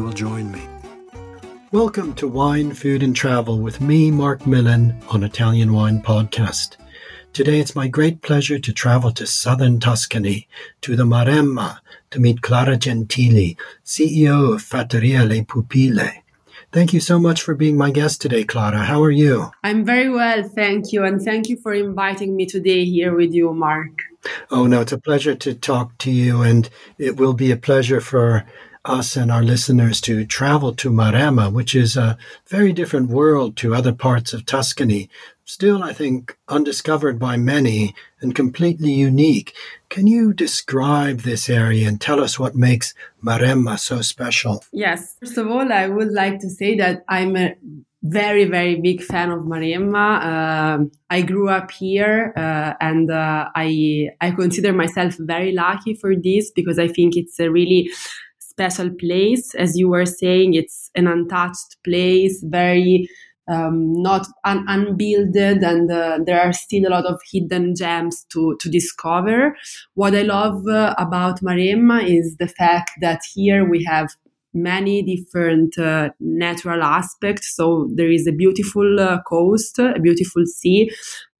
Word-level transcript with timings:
will 0.00 0.12
join 0.12 0.50
me. 0.50 0.66
Welcome 1.72 2.14
to 2.14 2.26
Wine, 2.26 2.72
Food 2.72 3.02
and 3.02 3.14
Travel 3.14 3.60
with 3.60 3.80
me, 3.80 4.10
Marc 4.10 4.46
Millon, 4.46 5.00
on 5.08 5.22
Italian 5.22 5.72
Wine 5.72 6.02
Podcast. 6.02 6.76
Today 7.32 7.60
it's 7.60 7.76
my 7.76 7.86
great 7.86 8.22
pleasure 8.22 8.58
to 8.58 8.72
travel 8.72 9.12
to 9.12 9.26
southern 9.26 9.78
Tuscany, 9.78 10.48
to 10.80 10.96
the 10.96 11.04
Maremma, 11.04 11.78
to 12.10 12.18
meet 12.18 12.42
Clara 12.42 12.76
Gentili, 12.76 13.56
CEO 13.84 14.54
of 14.54 14.62
Fattoria 14.62 15.28
Le 15.28 15.44
Pupille. 15.44 16.22
Thank 16.72 16.92
you 16.92 17.00
so 17.00 17.18
much 17.18 17.42
for 17.42 17.54
being 17.54 17.76
my 17.76 17.90
guest 17.90 18.20
today, 18.20 18.44
Clara. 18.44 18.78
How 18.78 19.02
are 19.02 19.10
you? 19.10 19.50
I'm 19.62 19.84
very 19.84 20.08
well, 20.08 20.42
thank 20.42 20.92
you. 20.92 21.04
And 21.04 21.20
thank 21.20 21.48
you 21.48 21.56
for 21.56 21.72
inviting 21.72 22.34
me 22.34 22.46
today 22.46 22.84
here 22.84 23.14
with 23.14 23.32
you, 23.32 23.52
Marc. 23.52 24.02
Oh, 24.50 24.66
no, 24.66 24.80
it's 24.80 24.92
a 24.92 24.98
pleasure 24.98 25.34
to 25.34 25.54
talk 25.54 25.96
to 25.98 26.10
you, 26.10 26.42
and 26.42 26.68
it 26.98 27.16
will 27.16 27.32
be 27.32 27.50
a 27.50 27.56
pleasure 27.56 28.00
for 28.00 28.44
us 28.84 29.16
and 29.16 29.30
our 29.30 29.42
listeners 29.42 30.00
to 30.02 30.24
travel 30.24 30.74
to 30.74 30.90
Maremma, 30.90 31.52
which 31.52 31.74
is 31.74 31.96
a 31.96 32.16
very 32.46 32.72
different 32.72 33.10
world 33.10 33.56
to 33.58 33.74
other 33.74 33.92
parts 33.92 34.32
of 34.32 34.46
Tuscany. 34.46 35.10
Still, 35.44 35.82
I 35.82 35.92
think, 35.92 36.38
undiscovered 36.48 37.18
by 37.18 37.36
many 37.36 37.94
and 38.20 38.34
completely 38.34 38.92
unique. 38.92 39.52
Can 39.88 40.06
you 40.06 40.32
describe 40.32 41.20
this 41.20 41.50
area 41.50 41.88
and 41.88 42.00
tell 42.00 42.22
us 42.22 42.38
what 42.38 42.54
makes 42.54 42.94
Maremma 43.22 43.78
so 43.78 44.00
special? 44.00 44.64
Yes. 44.72 45.16
First 45.20 45.36
of 45.38 45.48
all, 45.48 45.72
I 45.72 45.88
would 45.88 46.12
like 46.12 46.38
to 46.40 46.48
say 46.48 46.76
that 46.76 47.04
I'm 47.08 47.36
a 47.36 47.56
very, 48.02 48.44
very 48.44 48.80
big 48.80 49.02
fan 49.02 49.30
of 49.30 49.40
Maremma. 49.40 50.22
Uh, 50.22 50.84
I 51.10 51.22
grew 51.22 51.50
up 51.50 51.70
here, 51.70 52.32
uh, 52.36 52.72
and 52.80 53.10
uh, 53.10 53.50
I 53.54 54.10
I 54.20 54.30
consider 54.30 54.72
myself 54.72 55.16
very 55.18 55.52
lucky 55.52 55.94
for 55.94 56.14
this 56.16 56.50
because 56.50 56.78
I 56.78 56.88
think 56.88 57.16
it's 57.16 57.38
a 57.38 57.50
really 57.50 57.90
special 58.60 58.90
place. 58.90 59.54
As 59.54 59.76
you 59.78 59.88
were 59.88 60.06
saying, 60.06 60.54
it's 60.54 60.90
an 60.94 61.06
untouched 61.06 61.76
place, 61.82 62.44
very 62.46 63.08
um, 63.50 63.94
not 63.94 64.26
un- 64.44 64.66
unbuilded, 64.68 65.62
and 65.62 65.90
uh, 65.90 66.18
there 66.26 66.40
are 66.40 66.52
still 66.52 66.86
a 66.86 66.90
lot 66.90 67.06
of 67.06 67.20
hidden 67.32 67.74
gems 67.74 68.24
to, 68.32 68.56
to 68.60 68.68
discover. 68.68 69.56
What 69.94 70.14
I 70.14 70.22
love 70.22 70.66
uh, 70.68 70.94
about 70.98 71.40
Maremma 71.40 72.04
is 72.04 72.36
the 72.38 72.48
fact 72.48 72.90
that 73.00 73.20
here 73.34 73.68
we 73.68 73.82
have 73.84 74.10
many 74.52 75.02
different 75.02 75.78
uh, 75.78 76.10
natural 76.20 76.82
aspects. 76.82 77.56
So 77.56 77.88
there 77.94 78.10
is 78.10 78.26
a 78.26 78.32
beautiful 78.32 79.00
uh, 79.00 79.22
coast, 79.22 79.78
a 79.78 79.98
beautiful 80.00 80.44
sea, 80.46 80.90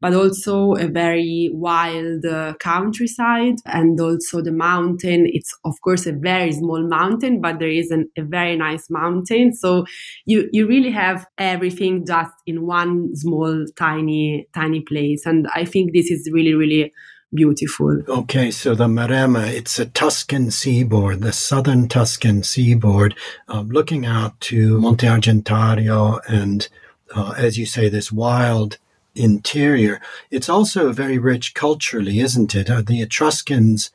but 0.01 0.15
also 0.15 0.75
a 0.75 0.87
very 0.87 1.51
wild 1.53 2.25
uh, 2.25 2.55
countryside 2.59 3.57
and 3.67 4.01
also 4.01 4.41
the 4.41 4.53
mountain. 4.53 5.27
It's 5.29 5.55
of 5.65 5.81
course 5.83 6.07
a 6.07 6.13
very 6.13 6.53
small 6.53 6.83
mountain, 6.87 7.41
but 7.41 7.59
there 7.59 7.69
is 7.69 7.91
an, 7.91 8.11
a 8.17 8.23
very 8.23 8.57
nice 8.57 8.89
mountain. 8.89 9.53
So 9.55 9.85
you, 10.25 10.49
you 10.53 10.67
really 10.67 10.91
have 10.91 11.27
everything 11.39 12.07
just 12.07 12.33
in 12.47 12.67
one 12.67 13.15
small, 13.15 13.67
tiny, 13.77 14.49
tiny 14.55 14.81
place. 14.81 15.27
And 15.27 15.49
I 15.55 15.65
think 15.65 15.93
this 15.93 16.11
is 16.11 16.29
really, 16.33 16.55
really 16.55 16.93
beautiful. 17.33 18.03
Okay, 18.09 18.51
so 18.51 18.75
the 18.75 18.87
Maremma, 18.87 19.49
it's 19.53 19.79
a 19.79 19.87
Tuscan 19.87 20.51
seaboard, 20.51 21.21
the 21.21 21.33
southern 21.33 21.89
Tuscan 21.89 22.43
seaboard, 22.43 23.15
um, 23.49 23.69
looking 23.69 24.05
out 24.05 24.41
to 24.41 24.81
Monte 24.81 25.07
Argentario 25.07 26.21
and, 26.27 26.69
uh, 27.15 27.35
as 27.37 27.59
you 27.59 27.67
say, 27.67 27.89
this 27.89 28.11
wild 28.11 28.79
interior. 29.23 30.01
It's 30.31 30.49
also 30.49 30.93
very 30.93 31.19
rich 31.19 31.55
culturally, 31.55 32.21
isn't 32.21 32.55
it? 32.55 32.71
Uh, 32.71 32.83
the 32.83 33.03
Etruscans 33.03 33.91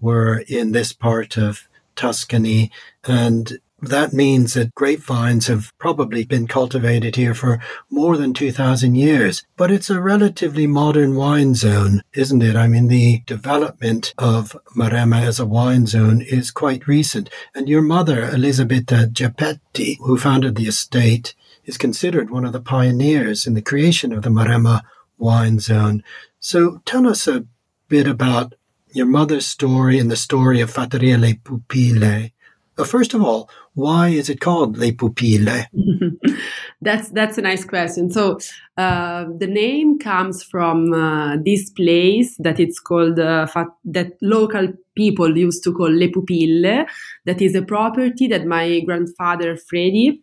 were 0.00 0.44
in 0.48 0.72
this 0.72 0.92
part 0.92 1.36
of 1.36 1.68
Tuscany, 1.96 2.70
and 3.04 3.58
that 3.88 4.12
means 4.12 4.54
that 4.54 4.74
grapevines 4.74 5.46
have 5.46 5.72
probably 5.78 6.24
been 6.24 6.46
cultivated 6.46 7.16
here 7.16 7.34
for 7.34 7.60
more 7.90 8.16
than 8.16 8.32
2,000 8.32 8.94
years. 8.94 9.44
But 9.56 9.70
it's 9.70 9.90
a 9.90 10.00
relatively 10.00 10.66
modern 10.66 11.14
wine 11.14 11.54
zone, 11.54 12.02
isn't 12.14 12.42
it? 12.42 12.56
I 12.56 12.66
mean, 12.66 12.88
the 12.88 13.22
development 13.26 14.14
of 14.18 14.56
Maremma 14.76 15.22
as 15.22 15.38
a 15.38 15.46
wine 15.46 15.86
zone 15.86 16.22
is 16.22 16.50
quite 16.50 16.88
recent. 16.88 17.28
And 17.54 17.68
your 17.68 17.82
mother, 17.82 18.22
Elisabetta 18.22 19.10
Geppetti, 19.12 19.98
who 20.00 20.18
founded 20.18 20.56
the 20.56 20.68
estate, 20.68 21.34
is 21.64 21.78
considered 21.78 22.30
one 22.30 22.44
of 22.44 22.52
the 22.52 22.60
pioneers 22.60 23.46
in 23.46 23.54
the 23.54 23.62
creation 23.62 24.12
of 24.12 24.22
the 24.22 24.30
Maremma 24.30 24.82
wine 25.18 25.58
zone. 25.60 26.02
So 26.40 26.80
tell 26.84 27.06
us 27.06 27.26
a 27.26 27.46
bit 27.88 28.06
about 28.06 28.54
your 28.92 29.06
mother's 29.06 29.46
story 29.46 29.98
and 29.98 30.10
the 30.10 30.16
story 30.16 30.60
of 30.60 30.72
Fattoria 30.72 31.18
Le 31.20 31.34
Pupille. 31.34 32.30
Uh, 32.76 32.84
first 32.84 33.14
of 33.14 33.22
all, 33.22 33.48
why 33.74 34.08
is 34.08 34.28
it 34.28 34.40
called 34.40 34.76
Le 34.76 34.92
Pupille? 34.92 35.66
that's 36.80 37.08
that's 37.10 37.38
a 37.38 37.42
nice 37.42 37.64
question. 37.64 38.10
So 38.10 38.38
uh, 38.76 39.26
the 39.38 39.46
name 39.46 39.98
comes 39.98 40.42
from 40.42 40.92
uh, 40.92 41.36
this 41.44 41.70
place 41.70 42.36
that 42.38 42.58
it's 42.60 42.78
called 42.78 43.18
uh, 43.18 43.46
that 43.84 44.12
local 44.20 44.72
people 44.96 45.36
used 45.36 45.62
to 45.64 45.72
call 45.72 45.90
Le 45.90 46.08
Pupille. 46.08 46.86
That 47.26 47.40
is 47.40 47.54
a 47.54 47.62
property 47.62 48.28
that 48.28 48.46
my 48.46 48.80
grandfather 48.80 49.56
Freddy 49.56 50.20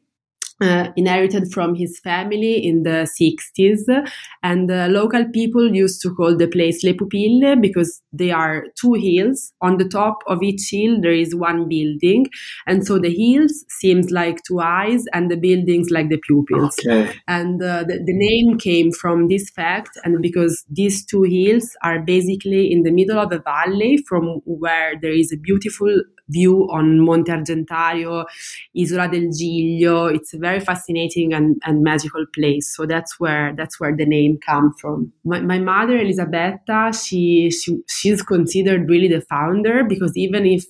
uh, 0.62 0.92
inherited 0.96 1.52
from 1.52 1.76
his 1.76 2.00
family 2.00 2.66
in 2.66 2.84
the 2.84 3.08
60s. 3.20 4.06
And 4.44 4.72
uh, 4.72 4.88
local 4.90 5.26
people 5.34 5.74
used 5.74 6.02
to 6.04 6.14
call 6.14 6.38
the 6.38 6.48
place 6.48 6.84
Le 6.84 6.94
Pupille 6.94 7.56
because 7.60 8.02
they 8.14 8.32
are 8.32 8.66
two 8.80 8.94
hills. 8.94 9.54
On 9.62 9.78
the 9.78 9.88
top 9.88 10.20
of 10.28 10.44
each 10.44 10.70
hill, 10.72 11.00
there 11.02 11.14
is 11.14 11.36
one 11.36 11.68
building. 11.68 12.28
And 12.68 12.86
so 12.86 13.00
the 13.00 13.14
hills 13.14 13.66
seems 13.70 14.12
like 14.12 14.38
two 14.48 14.60
eyes 14.60 15.06
and 15.14 15.32
the 15.32 15.38
buildings 15.38 15.90
like 15.90 16.10
the 16.10 16.18
pupils. 16.18 16.76
Okay. 16.80 17.12
And 17.28 17.62
uh, 17.62 17.84
the, 17.84 17.96
the 18.06 18.14
name 18.14 18.58
came 18.58 18.92
from 18.92 19.28
this 19.28 19.50
fact. 19.50 19.98
And 20.04 20.22
because 20.22 20.64
these 20.70 21.06
two 21.06 21.24
hills 21.24 21.70
are 21.84 22.00
basically 22.00 22.72
in 22.72 22.84
the 22.84 22.92
middle 22.92 23.20
of 23.20 23.32
a 23.32 23.40
valley 23.40 23.98
from 24.08 24.42
where 24.46 24.94
there 25.02 25.14
is 25.14 25.32
a 25.32 25.38
beautiful 25.38 26.02
view 26.32 26.68
on 26.72 27.00
Monte 27.00 27.32
Argentario, 27.32 28.26
Isola 28.78 29.08
del 29.08 29.30
Giglio. 29.32 30.06
It's 30.08 30.34
a 30.34 30.38
very 30.38 30.60
fascinating 30.60 31.34
and, 31.34 31.62
and 31.66 31.84
magical 31.84 32.26
place. 32.34 32.74
So 32.76 32.86
that's 32.86 33.20
where 33.20 33.54
that's 33.56 33.80
where 33.80 33.96
the 33.96 34.06
name 34.06 34.38
comes 34.46 34.74
from. 34.80 35.12
My, 35.24 35.42
my 35.42 35.60
mother, 35.60 35.98
Elisabetta, 35.98 36.92
she, 36.94 37.52
she 37.52 37.80
she's 37.88 38.22
considered 38.22 38.90
really 38.90 39.08
the 39.08 39.22
founder 39.22 39.84
because 39.84 40.16
even 40.16 40.46
if 40.46 40.66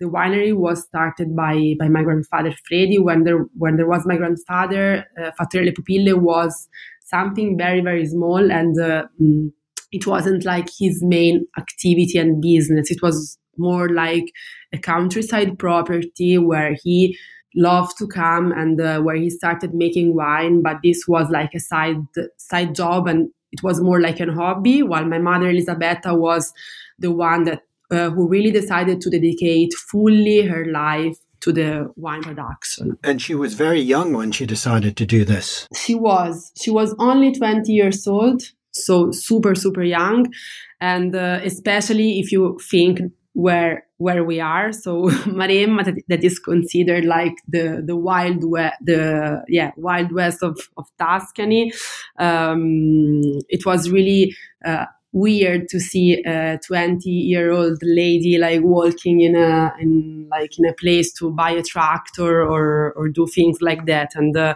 the 0.00 0.06
winery 0.06 0.54
was 0.54 0.82
started 0.84 1.34
by 1.34 1.74
by 1.78 1.88
my 1.88 2.02
grandfather 2.02 2.52
Freddy 2.68 2.98
when 2.98 3.24
there 3.24 3.46
when 3.56 3.76
there 3.76 3.86
was 3.86 4.02
my 4.06 4.16
grandfather 4.16 5.04
uh, 5.18 5.30
Fattoria 5.38 5.66
Le 5.66 5.72
Pupille 5.72 6.18
was 6.18 6.68
something 7.04 7.56
very 7.56 7.80
very 7.80 8.04
small 8.06 8.50
and 8.50 8.78
uh, 8.80 9.04
mm, 9.20 9.50
it 9.92 10.06
wasn't 10.06 10.44
like 10.44 10.68
his 10.78 11.02
main 11.02 11.46
activity 11.58 12.18
and 12.18 12.42
business 12.42 12.90
it 12.90 13.00
was 13.02 13.38
more 13.58 13.88
like 13.88 14.32
a 14.72 14.78
countryside 14.78 15.58
property 15.58 16.38
where 16.38 16.76
he 16.82 17.16
loved 17.54 17.96
to 17.98 18.06
come 18.06 18.52
and 18.52 18.80
uh, 18.80 19.00
where 19.00 19.16
he 19.16 19.30
started 19.30 19.72
making 19.72 20.14
wine 20.14 20.62
but 20.62 20.76
this 20.82 21.04
was 21.08 21.30
like 21.30 21.54
a 21.54 21.60
side 21.60 21.96
side 22.36 22.74
job 22.74 23.06
and 23.06 23.30
it 23.52 23.62
was 23.62 23.80
more 23.80 24.00
like 24.00 24.20
a 24.20 24.30
hobby 24.32 24.82
while 24.82 25.06
my 25.06 25.18
mother 25.18 25.48
elisabetta 25.48 26.14
was 26.14 26.52
the 26.98 27.10
one 27.10 27.44
that 27.44 27.62
uh, 27.90 28.10
who 28.10 28.28
really 28.28 28.50
decided 28.50 29.00
to 29.00 29.10
dedicate 29.10 29.72
fully 29.74 30.42
her 30.42 30.66
life 30.66 31.16
to 31.40 31.52
the 31.52 31.92
wine 31.96 32.22
production. 32.22 32.98
And 33.04 33.20
she 33.20 33.34
was 33.34 33.54
very 33.54 33.80
young 33.80 34.12
when 34.12 34.32
she 34.32 34.46
decided 34.46 34.96
to 34.96 35.06
do 35.06 35.24
this. 35.24 35.68
She 35.74 35.94
was. 35.94 36.52
She 36.60 36.70
was 36.70 36.94
only 36.98 37.32
20 37.32 37.72
years 37.72 38.06
old, 38.06 38.42
so 38.72 39.12
super, 39.12 39.54
super 39.54 39.82
young. 39.82 40.32
And 40.80 41.14
uh, 41.14 41.40
especially 41.44 42.18
if 42.18 42.32
you 42.32 42.58
think 42.68 43.00
where 43.36 43.84
where 43.98 44.24
we 44.24 44.40
are. 44.40 44.72
So 44.72 45.02
Maremma, 45.40 45.84
that, 45.84 46.02
that 46.08 46.24
is 46.24 46.38
considered 46.38 47.04
like 47.04 47.34
the 47.46 47.82
the 47.84 47.94
wild 47.94 48.42
west, 48.44 48.76
the 48.82 49.44
yeah 49.48 49.72
wild 49.76 50.10
west 50.10 50.42
of 50.42 50.58
of 50.76 50.86
Tuscany. 50.98 51.72
Um, 52.18 53.20
it 53.48 53.64
was 53.66 53.90
really. 53.90 54.34
Uh, 54.64 54.86
weird 55.12 55.66
to 55.66 55.80
see 55.80 56.22
a 56.26 56.58
20 56.66 57.08
year 57.08 57.50
old 57.50 57.78
lady 57.82 58.36
like 58.36 58.60
walking 58.60 59.22
in 59.22 59.34
a 59.34 59.72
in 59.80 60.28
like 60.30 60.58
in 60.58 60.66
a 60.66 60.74
place 60.74 61.10
to 61.10 61.30
buy 61.30 61.52
a 61.52 61.62
tractor 61.62 62.42
or 62.42 62.92
or 62.96 63.08
do 63.08 63.26
things 63.26 63.62
like 63.62 63.86
that 63.86 64.10
and 64.14 64.36
uh, 64.36 64.54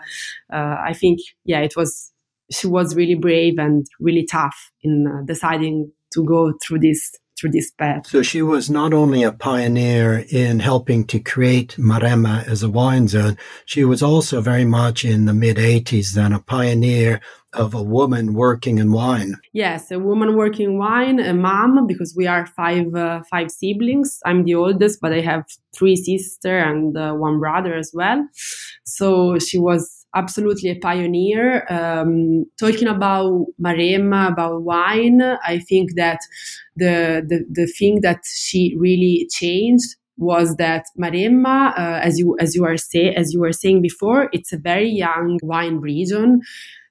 uh, 0.52 0.76
i 0.84 0.92
think 0.92 1.18
yeah 1.46 1.60
it 1.60 1.74
was 1.76 2.12
she 2.50 2.66
was 2.66 2.94
really 2.94 3.14
brave 3.14 3.58
and 3.58 3.86
really 4.00 4.26
tough 4.26 4.70
in 4.82 5.06
uh, 5.06 5.22
deciding 5.24 5.90
to 6.12 6.22
go 6.24 6.52
through 6.62 6.80
this 6.80 7.14
through 7.40 7.50
this 7.50 7.70
path. 7.70 8.06
So 8.06 8.22
she 8.22 8.42
was 8.42 8.68
not 8.68 8.92
only 8.92 9.22
a 9.22 9.32
pioneer 9.32 10.24
in 10.30 10.60
helping 10.60 11.06
to 11.06 11.18
create 11.18 11.76
Maremma 11.78 12.46
as 12.46 12.62
a 12.62 12.68
wine 12.68 13.08
zone, 13.08 13.38
she 13.64 13.84
was 13.84 14.02
also 14.02 14.40
very 14.40 14.64
much 14.64 15.04
in 15.04 15.24
the 15.24 15.34
mid 15.34 15.56
80s 15.56 16.12
then 16.12 16.32
a 16.32 16.40
pioneer 16.40 17.20
of 17.52 17.74
a 17.74 17.82
woman 17.82 18.34
working 18.34 18.78
in 18.78 18.92
wine. 18.92 19.34
Yes, 19.52 19.90
a 19.90 19.98
woman 19.98 20.36
working 20.36 20.78
wine, 20.78 21.18
a 21.18 21.34
mom, 21.34 21.86
because 21.86 22.14
we 22.16 22.26
are 22.26 22.46
five 22.46 22.94
uh, 22.94 23.22
five 23.28 23.50
siblings. 23.50 24.20
I'm 24.24 24.44
the 24.44 24.54
oldest, 24.54 25.00
but 25.00 25.12
I 25.12 25.20
have 25.20 25.44
three 25.74 25.96
sisters 25.96 26.64
and 26.64 26.96
uh, 26.96 27.12
one 27.14 27.40
brother 27.40 27.74
as 27.74 27.90
well. 27.92 28.26
So 28.84 29.38
she 29.38 29.58
was 29.58 29.99
absolutely 30.14 30.70
a 30.70 30.76
pioneer. 30.76 31.66
Um, 31.68 32.46
talking 32.58 32.88
about 32.88 33.46
Maremma, 33.60 34.32
about 34.32 34.62
wine, 34.62 35.22
I 35.22 35.58
think 35.60 35.94
that 35.96 36.20
the, 36.76 37.24
the, 37.26 37.44
the 37.50 37.66
thing 37.66 38.00
that 38.02 38.22
she 38.24 38.74
really 38.78 39.28
changed 39.30 39.96
was 40.16 40.56
that 40.56 40.84
Maremma, 41.00 41.72
uh, 41.78 42.00
as 42.02 42.18
you 42.18 42.36
as 42.38 42.54
you 42.54 42.64
are 42.64 42.76
say 42.76 43.14
as 43.14 43.32
you 43.32 43.40
were 43.40 43.52
saying 43.52 43.80
before, 43.80 44.28
it's 44.32 44.52
a 44.52 44.58
very 44.58 44.88
young 44.88 45.38
wine 45.42 45.80
region 45.80 46.40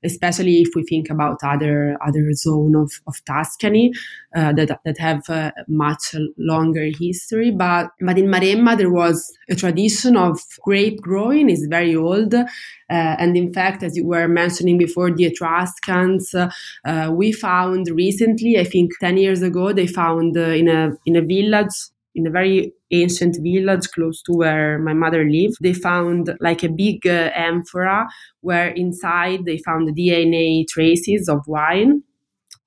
especially 0.04 0.62
if 0.62 0.70
we 0.76 0.84
think 0.84 1.10
about 1.10 1.38
other 1.44 1.98
other 2.06 2.32
zone 2.34 2.76
of, 2.76 2.92
of 3.08 3.16
Tuscany 3.26 3.92
uh, 4.36 4.54
that 4.54 4.80
that 4.86 4.98
have 4.98 5.30
uh, 5.30 5.52
much 5.68 6.16
longer 6.38 6.90
history. 7.00 7.52
But 7.52 7.88
but 8.02 8.18
in 8.18 8.28
Maremma 8.28 8.78
there 8.78 8.92
was 8.92 9.32
a 9.50 9.56
tradition 9.56 10.16
of 10.16 10.40
grape 10.62 11.02
growing 11.02 11.50
is 11.50 11.68
very 11.70 11.96
old, 11.96 12.34
uh, 12.34 12.46
and 12.90 13.36
in 13.38 13.54
fact, 13.54 13.84
as 13.84 13.96
you 13.96 14.06
were 14.06 14.28
mentioning 14.28 14.78
before, 14.78 15.12
the 15.12 15.26
Etruscans 15.26 16.34
uh, 16.34 17.12
we 17.12 17.32
found 17.32 17.88
recently, 17.90 18.58
I 18.58 18.64
think 18.64 18.92
ten 19.00 19.18
years 19.18 19.42
ago, 19.42 19.74
they 19.74 19.88
found 19.88 20.38
uh, 20.38 20.42
in 20.42 20.68
a 20.68 20.92
in 21.06 21.16
a 21.16 21.22
village 21.22 21.76
in 22.20 22.28
a 22.28 22.30
very 22.30 22.74
ancient 22.92 23.38
village 23.42 23.88
close 23.92 24.22
to 24.24 24.34
where 24.34 24.78
my 24.80 24.94
mother 24.94 25.24
lived. 25.24 25.58
They 25.62 25.74
found 25.74 26.36
like 26.40 26.64
a 26.64 26.70
big 26.70 27.08
uh, 27.08 27.32
amphora 27.36 28.08
where 28.42 28.70
inside 28.70 29.46
they 29.46 29.58
found 29.60 29.96
DNA 29.96 30.68
traces 30.68 31.30
of 31.30 31.48
wine. 31.48 32.04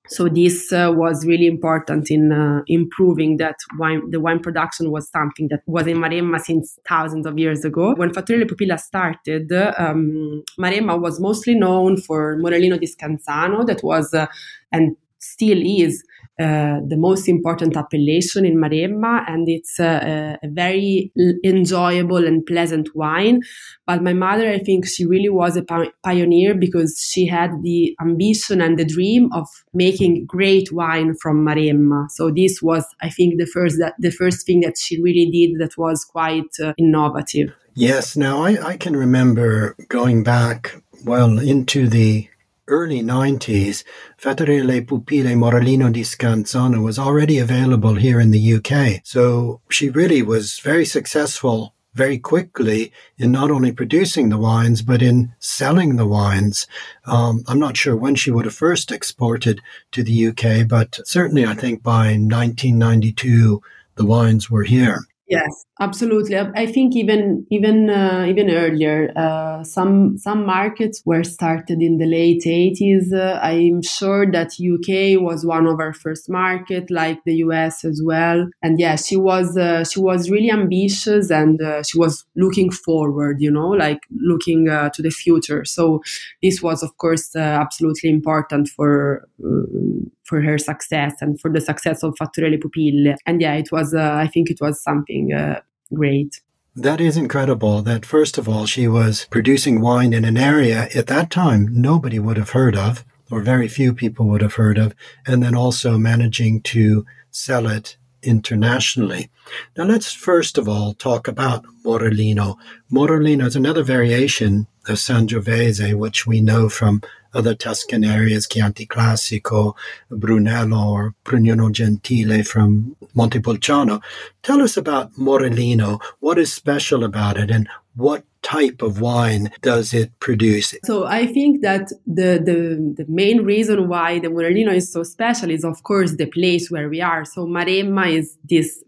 So 0.09 0.27
this 0.27 0.73
uh, 0.73 0.91
was 0.93 1.25
really 1.25 1.47
important 1.47 2.11
in 2.11 2.33
uh, 2.33 2.61
improving 2.67 3.37
that 3.37 3.55
wine. 3.77 4.09
The 4.09 4.19
wine 4.19 4.41
production 4.41 4.91
was 4.91 5.09
something 5.09 5.47
that 5.47 5.61
was 5.65 5.87
in 5.87 5.97
Maremma 5.97 6.39
since 6.41 6.77
thousands 6.87 7.25
of 7.25 7.39
years 7.39 7.63
ago. 7.63 7.93
When 7.95 8.11
Fattoria 8.11 8.45
Pupille 8.45 8.77
started, 8.77 9.51
um, 9.77 10.43
Maremma 10.59 10.99
was 10.99 11.21
mostly 11.21 11.55
known 11.55 12.01
for 12.01 12.37
Morellino 12.37 12.77
di 12.77 12.87
Scansano, 12.87 13.65
that 13.65 13.81
was 13.81 14.13
uh, 14.13 14.27
and 14.73 14.97
still 15.19 15.61
is 15.63 16.03
uh, 16.39 16.79
the 16.87 16.97
most 16.97 17.29
important 17.29 17.77
appellation 17.77 18.43
in 18.43 18.55
Maremma, 18.57 19.23
and 19.27 19.47
it's 19.47 19.79
a, 19.79 20.39
a, 20.41 20.47
very 20.47 21.11
enjoyable 21.43 22.25
and 22.25 22.43
pleasant 22.43 22.89
wine. 22.95 23.41
But 23.85 24.01
my 24.01 24.13
mother, 24.13 24.49
I 24.49 24.57
think 24.57 24.87
she 24.87 25.05
really 25.05 25.29
was 25.29 25.57
a 25.57 25.63
pioneer 26.03 26.55
because 26.55 26.99
she 26.99 27.27
had 27.27 27.51
the 27.61 27.95
ambition 28.01 28.61
and 28.61 28.79
the 28.79 28.85
dream 28.85 29.29
of 29.31 29.47
making 29.75 30.25
great 30.25 30.71
wine 30.71 31.13
from 31.21 31.45
Maremma. 31.45 32.09
So 32.09 32.31
this 32.31 32.63
was, 32.63 32.83
I 32.99 33.09
think, 33.09 33.37
the 33.37 33.45
first 33.45 33.77
that 33.77 33.93
the 33.99 34.11
first 34.11 34.43
thing 34.47 34.61
that 34.61 34.75
she 34.79 34.99
really 35.03 35.29
did 35.29 35.61
that 35.61 35.77
was 35.77 36.03
quite 36.03 36.49
uh, 36.63 36.73
innovative. 36.79 37.53
Yes. 37.75 38.15
Now 38.15 38.43
I, 38.43 38.69
I 38.69 38.77
can 38.77 38.95
remember 38.95 39.75
going 39.87 40.23
back 40.23 40.81
well 41.05 41.37
into 41.37 41.87
the 41.87 42.27
early 42.67 43.01
90s, 43.01 43.83
Fattoria 44.17 44.63
Le 44.63 44.81
Pupille 44.81 45.35
Morellino 45.35 45.91
di 45.91 46.01
Scansano 46.01 46.83
was 46.83 46.97
already 46.97 47.39
available 47.39 47.95
here 47.95 48.19
in 48.19 48.31
the 48.31 48.53
UK. 48.53 49.01
So 49.03 49.61
she 49.69 49.89
really 49.89 50.21
was 50.21 50.59
very 50.59 50.85
successful 50.85 51.73
very 51.93 52.17
quickly 52.17 52.91
in 53.17 53.31
not 53.31 53.51
only 53.51 53.71
producing 53.71 54.29
the 54.29 54.37
wines, 54.37 54.81
but 54.81 55.01
in 55.01 55.33
selling 55.39 55.95
the 55.95 56.07
wines. 56.07 56.67
Um, 57.05 57.43
I'm 57.47 57.59
not 57.59 57.77
sure 57.77 57.95
when 57.95 58.15
she 58.15 58.31
would 58.31 58.45
have 58.45 58.55
first 58.55 58.91
exported 58.91 59.61
to 59.91 60.03
the 60.03 60.27
UK, 60.27 60.67
but 60.67 60.99
certainly 61.05 61.45
I 61.45 61.53
think 61.53 61.83
by 61.83 62.17
1992, 62.17 63.61
the 63.95 64.05
wines 64.05 64.49
were 64.49 64.63
here. 64.63 65.05
Yes, 65.35 65.63
absolutely. 65.79 66.37
I 66.37 66.65
think 66.65 66.97
even 66.97 67.47
even 67.49 67.89
uh, 67.89 68.25
even 68.27 68.49
earlier, 68.51 69.09
uh, 69.15 69.63
some 69.63 70.17
some 70.17 70.45
markets 70.45 71.01
were 71.05 71.23
started 71.23 71.81
in 71.81 71.97
the 71.97 72.05
late 72.05 72.45
eighties. 72.45 73.13
Uh, 73.13 73.39
I'm 73.41 73.81
sure 73.81 74.29
that 74.33 74.59
UK 74.59 75.15
was 75.15 75.45
one 75.45 75.65
of 75.65 75.79
our 75.79 75.93
first 75.93 76.29
market, 76.29 76.91
like 76.91 77.19
the 77.25 77.35
US 77.35 77.85
as 77.85 78.01
well. 78.03 78.49
And 78.61 78.77
yeah, 78.81 78.97
she 78.97 79.15
was 79.15 79.55
uh, 79.57 79.85
she 79.85 80.01
was 80.01 80.29
really 80.29 80.51
ambitious 80.51 81.31
and 81.31 81.61
uh, 81.61 81.83
she 81.83 81.97
was 81.97 82.25
looking 82.35 82.69
forward. 82.69 83.37
You 83.39 83.49
know, 83.51 83.69
like 83.69 84.01
looking 84.11 84.67
uh, 84.67 84.89
to 84.89 85.01
the 85.01 85.09
future. 85.09 85.63
So 85.63 86.01
this 86.41 86.61
was, 86.61 86.83
of 86.83 86.97
course, 86.97 87.33
absolutely 87.35 88.09
important 88.09 88.67
for 88.67 89.27
um, 89.43 90.11
for 90.33 90.41
her 90.41 90.57
success 90.57 91.13
and 91.21 91.39
for 91.39 91.51
the 91.51 91.61
success 91.61 92.01
of 92.01 92.15
Fattoria 92.15 92.49
Le 92.49 92.57
Pupille. 92.57 93.13
And 93.27 93.39
yeah, 93.39 93.53
it 93.53 93.71
was, 93.71 93.93
uh, 93.93 94.13
I 94.15 94.25
think 94.25 94.49
it 94.49 94.59
was 94.59 94.81
something 94.81 95.31
uh, 95.31 95.59
great. 95.93 96.41
That 96.75 96.99
is 96.99 97.17
incredible 97.17 97.83
that, 97.83 98.03
first 98.03 98.39
of 98.39 98.49
all, 98.49 98.65
she 98.65 98.87
was 98.87 99.27
producing 99.29 99.79
wine 99.79 100.11
in 100.11 100.25
an 100.25 100.37
area 100.37 100.89
at 100.95 101.05
that 101.05 101.29
time 101.29 101.67
nobody 101.69 102.17
would 102.17 102.37
have 102.37 102.49
heard 102.49 102.75
of, 102.75 103.05
or 103.29 103.41
very 103.41 103.67
few 103.67 103.93
people 103.93 104.25
would 104.29 104.41
have 104.41 104.55
heard 104.55 104.79
of, 104.79 104.95
and 105.27 105.43
then 105.43 105.53
also 105.53 105.99
managing 105.99 106.61
to 106.61 107.05
sell 107.29 107.67
it 107.67 107.97
internationally. 108.23 109.29
Now, 109.77 109.83
let's 109.83 110.11
first 110.13 110.57
of 110.57 110.67
all 110.67 110.95
talk 110.95 111.27
about 111.27 111.63
Morellino. 111.85 112.55
Morellino 112.91 113.45
is 113.45 113.55
another 113.55 113.83
variation 113.83 114.65
of 114.87 114.95
Sangiovese, 114.95 115.93
which 115.93 116.25
we 116.25 116.41
know 116.41 116.69
from 116.69 117.03
other 117.33 117.55
Tuscan 117.55 118.03
areas, 118.03 118.47
Chianti 118.47 118.85
Classico, 118.85 119.75
Brunello, 120.09 120.89
or 120.89 121.15
Prugnolo 121.25 121.71
Gentile 121.71 122.43
from 122.43 122.95
Montepulciano. 123.13 124.01
Tell 124.41 124.61
us 124.61 124.77
about 124.77 125.13
Morellino. 125.13 126.01
What 126.19 126.37
is 126.37 126.53
special 126.53 127.03
about 127.03 127.37
it 127.37 127.49
and 127.51 127.67
what 127.95 128.23
type 128.41 128.81
of 128.81 128.99
wine 128.99 129.51
does 129.61 129.93
it 129.93 130.11
produce? 130.19 130.75
So 130.83 131.05
I 131.05 131.27
think 131.27 131.61
that 131.61 131.89
the, 132.05 132.41
the, 132.43 132.93
the 132.97 133.05
main 133.07 133.43
reason 133.45 133.87
why 133.87 134.19
the 134.19 134.27
Morellino 134.27 134.73
is 134.73 134.91
so 134.91 135.03
special 135.03 135.49
is 135.49 135.63
of 135.63 135.83
course 135.83 136.15
the 136.17 136.25
place 136.25 136.69
where 136.69 136.89
we 136.89 137.01
are. 137.01 137.23
So 137.25 137.45
Maremma 137.45 138.11
is 138.11 138.37
this 138.49 138.83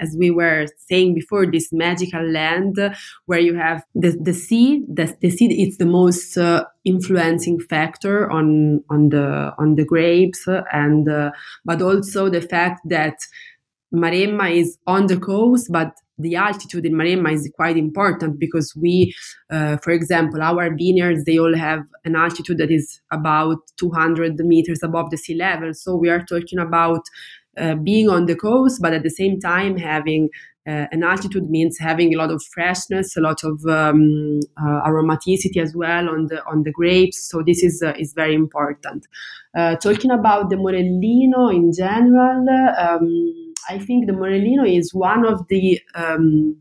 as 0.00 0.16
we 0.18 0.30
were 0.30 0.66
saying 0.88 1.14
before, 1.14 1.46
this 1.46 1.72
magical 1.72 2.22
land 2.22 2.78
where 3.26 3.38
you 3.38 3.54
have 3.54 3.84
the, 3.94 4.16
the 4.20 4.34
sea. 4.34 4.84
The, 4.88 5.16
the 5.20 5.30
sea 5.30 5.46
it's 5.62 5.78
the 5.78 5.86
most 5.86 6.36
uh, 6.36 6.64
influencing 6.84 7.60
factor 7.60 8.30
on 8.30 8.84
on 8.90 9.10
the 9.10 9.52
on 9.58 9.76
the 9.76 9.84
grapes, 9.84 10.46
and 10.72 11.08
uh, 11.08 11.30
but 11.64 11.82
also 11.82 12.28
the 12.28 12.40
fact 12.40 12.80
that 12.88 13.16
Maremma 13.94 14.50
is 14.50 14.78
on 14.86 15.06
the 15.06 15.18
coast, 15.18 15.68
but 15.70 15.92
the 16.18 16.36
altitude 16.36 16.86
in 16.86 16.94
Maremma 16.94 17.32
is 17.32 17.50
quite 17.54 17.76
important 17.76 18.38
because 18.38 18.74
we, 18.76 19.14
uh, 19.50 19.76
for 19.78 19.90
example, 19.90 20.42
our 20.42 20.70
vineyards, 20.70 21.24
they 21.24 21.38
all 21.38 21.56
have 21.56 21.82
an 22.04 22.16
altitude 22.16 22.58
that 22.58 22.70
is 22.70 23.00
about 23.10 23.58
200 23.76 24.36
meters 24.40 24.80
above 24.82 25.10
the 25.10 25.18
sea 25.18 25.34
level. 25.34 25.74
So 25.74 25.96
we 25.96 26.08
are 26.08 26.22
talking 26.22 26.58
about 26.58 27.02
uh, 27.58 27.74
being 27.74 28.08
on 28.08 28.26
the 28.26 28.36
coast, 28.36 28.80
but 28.80 28.92
at 28.92 29.02
the 29.02 29.10
same 29.10 29.38
time 29.40 29.76
having 29.76 30.28
uh, 30.66 30.86
an 30.92 31.02
altitude 31.02 31.50
means 31.50 31.76
having 31.78 32.14
a 32.14 32.16
lot 32.16 32.30
of 32.30 32.42
freshness, 32.54 33.16
a 33.16 33.20
lot 33.20 33.42
of 33.42 33.64
um, 33.66 34.38
uh, 34.56 34.80
aromaticity 34.88 35.56
as 35.60 35.74
well 35.74 36.08
on 36.08 36.26
the 36.28 36.44
on 36.46 36.62
the 36.62 36.70
grapes. 36.70 37.28
So 37.28 37.42
this 37.44 37.62
is 37.62 37.82
uh, 37.82 37.94
is 37.98 38.12
very 38.12 38.34
important. 38.34 39.06
Uh, 39.56 39.76
talking 39.76 40.10
about 40.10 40.50
the 40.50 40.56
Morellino 40.56 41.52
in 41.54 41.72
general, 41.76 42.48
um, 42.78 43.52
I 43.68 43.78
think 43.78 44.06
the 44.06 44.12
Morellino 44.12 44.64
is 44.64 44.94
one 44.94 45.26
of 45.26 45.46
the 45.48 45.80
um, 45.94 46.56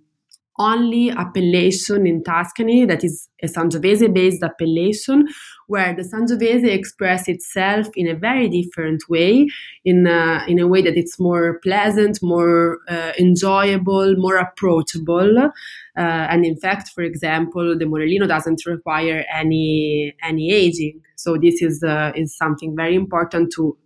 only 0.59 1.09
appellation 1.09 2.05
in 2.05 2.23
Tuscany 2.23 2.85
that 2.85 3.03
is 3.03 3.27
a 3.41 3.47
Sangiovese 3.47 4.13
based 4.13 4.43
appellation 4.43 5.27
where 5.67 5.95
the 5.95 6.03
Sangiovese 6.03 6.67
expresses 6.67 7.29
itself 7.29 7.87
in 7.95 8.07
a 8.07 8.15
very 8.15 8.49
different 8.49 9.01
way, 9.09 9.47
in 9.85 10.05
a, 10.05 10.43
in 10.47 10.59
a 10.59 10.67
way 10.67 10.81
that 10.81 10.97
it's 10.97 11.19
more 11.19 11.59
pleasant, 11.63 12.19
more 12.21 12.79
uh, 12.89 13.13
enjoyable, 13.17 14.15
more 14.17 14.35
approachable. 14.35 15.37
Uh, 15.37 15.49
and 15.95 16.45
in 16.45 16.57
fact, 16.57 16.89
for 16.89 17.01
example, 17.03 17.77
the 17.77 17.85
Morellino 17.85 18.27
doesn't 18.27 18.65
require 18.65 19.25
any 19.33 20.13
any 20.23 20.51
aging. 20.51 21.01
So 21.15 21.37
this 21.37 21.61
is 21.61 21.83
uh, 21.83 22.11
is 22.15 22.35
something 22.35 22.75
very 22.75 22.95
important 22.95 23.51
to 23.55 23.77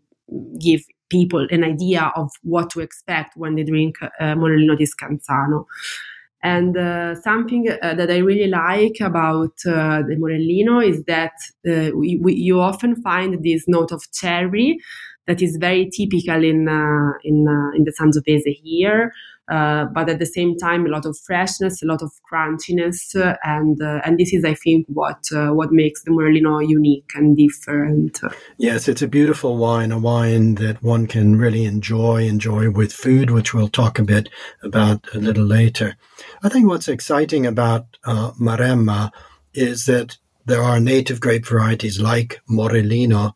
give 0.60 0.82
people 1.10 1.48
an 1.52 1.64
idea 1.64 2.12
of 2.16 2.32
what 2.42 2.70
to 2.72 2.80
expect 2.80 3.38
when 3.38 3.56
they 3.56 3.64
drink 3.64 3.96
uh, 4.02 4.10
Morellino 4.36 4.76
di 4.78 4.86
Scansano. 4.86 5.66
And 6.46 6.78
uh, 6.78 7.16
something 7.16 7.68
uh, 7.82 7.96
that 7.96 8.12
I 8.12 8.18
really 8.18 8.46
like 8.46 8.98
about 9.02 9.56
uh, 9.66 10.04
the 10.08 10.16
Morellino 10.22 10.88
is 10.88 11.04
that 11.06 11.34
uh, 11.68 11.90
we, 11.98 12.20
we, 12.22 12.36
you 12.36 12.60
often 12.60 13.02
find 13.02 13.44
this 13.44 13.64
note 13.68 13.92
of 13.92 14.04
cherry 14.14 14.78
that 15.26 15.42
is 15.42 15.58
very 15.60 15.90
typical 15.90 16.44
in 16.44 16.68
uh, 16.70 17.14
in 17.24 17.48
uh, 17.48 17.76
in 17.76 17.84
the 17.84 17.94
Sangiovese 18.00 18.54
here. 18.64 19.12
Uh, 19.48 19.86
but 19.86 20.10
at 20.10 20.20
the 20.20 20.26
same 20.26 20.58
time, 20.58 20.86
a 20.86 20.90
lot 20.90 21.06
of 21.06 21.18
freshness, 21.26 21.82
a 21.84 21.86
lot 21.86 22.02
of 22.02 22.12
crunchiness, 22.32 23.16
uh, 23.16 23.36
and 23.44 23.82
uh, 23.82 24.02
and 24.04 24.18
this 24.18 24.34
is, 24.34 24.44
I 24.44 24.56
think, 24.56 24.86
what 24.88 25.24
uh, 25.36 25.50
what 25.50 25.72
makes 25.72 26.04
the 26.04 26.12
Morellino 26.12 26.68
unique 26.68 27.12
and 27.16 27.38
different. 27.38 28.20
Yes, 28.58 28.88
it's 28.88 29.02
a 29.02 29.08
beautiful 29.08 29.58
wine, 29.58 29.92
a 29.92 30.00
wine 30.00 30.56
that 30.56 30.82
one 30.82 31.06
can 31.08 31.38
really 31.38 31.66
enjoy, 31.66 32.24
enjoy 32.24 32.72
with 32.72 32.92
food, 32.92 33.30
which 33.30 33.54
we'll 33.54 33.70
talk 33.70 34.00
a 34.00 34.04
bit 34.04 34.30
about 34.64 35.08
a 35.14 35.20
little 35.20 35.46
later. 35.46 35.96
I 36.44 36.50
think 36.50 36.68
what's 36.68 36.88
exciting 36.88 37.46
about 37.46 37.86
Maremma 38.06 39.12
is 39.54 39.86
that 39.86 40.18
there 40.46 40.62
are 40.62 40.80
native 40.80 41.20
grape 41.20 41.46
varieties 41.46 42.00
like 42.00 42.40
Morellino 42.50 43.34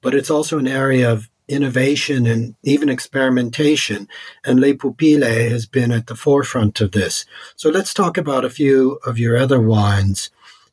but 0.00 0.14
it's 0.14 0.30
also 0.30 0.58
an 0.58 0.68
area 0.68 1.10
of 1.10 1.28
innovation 1.48 2.26
and 2.26 2.54
even 2.62 2.88
experimentation. 2.88 4.08
And 4.44 4.60
Le 4.60 4.74
Pupille 4.74 5.50
has 5.50 5.66
been 5.66 5.90
at 5.92 6.06
the 6.06 6.14
forefront 6.14 6.80
of 6.80 6.92
this. 6.92 7.24
So 7.56 7.70
let's 7.70 7.94
talk 7.94 8.16
about 8.16 8.44
a 8.44 8.50
few 8.50 8.98
of 9.04 9.18
your 9.18 9.36
other 9.36 9.60
wines. 9.60 10.30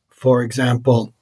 For 0.09 0.43
example, 0.43 1.13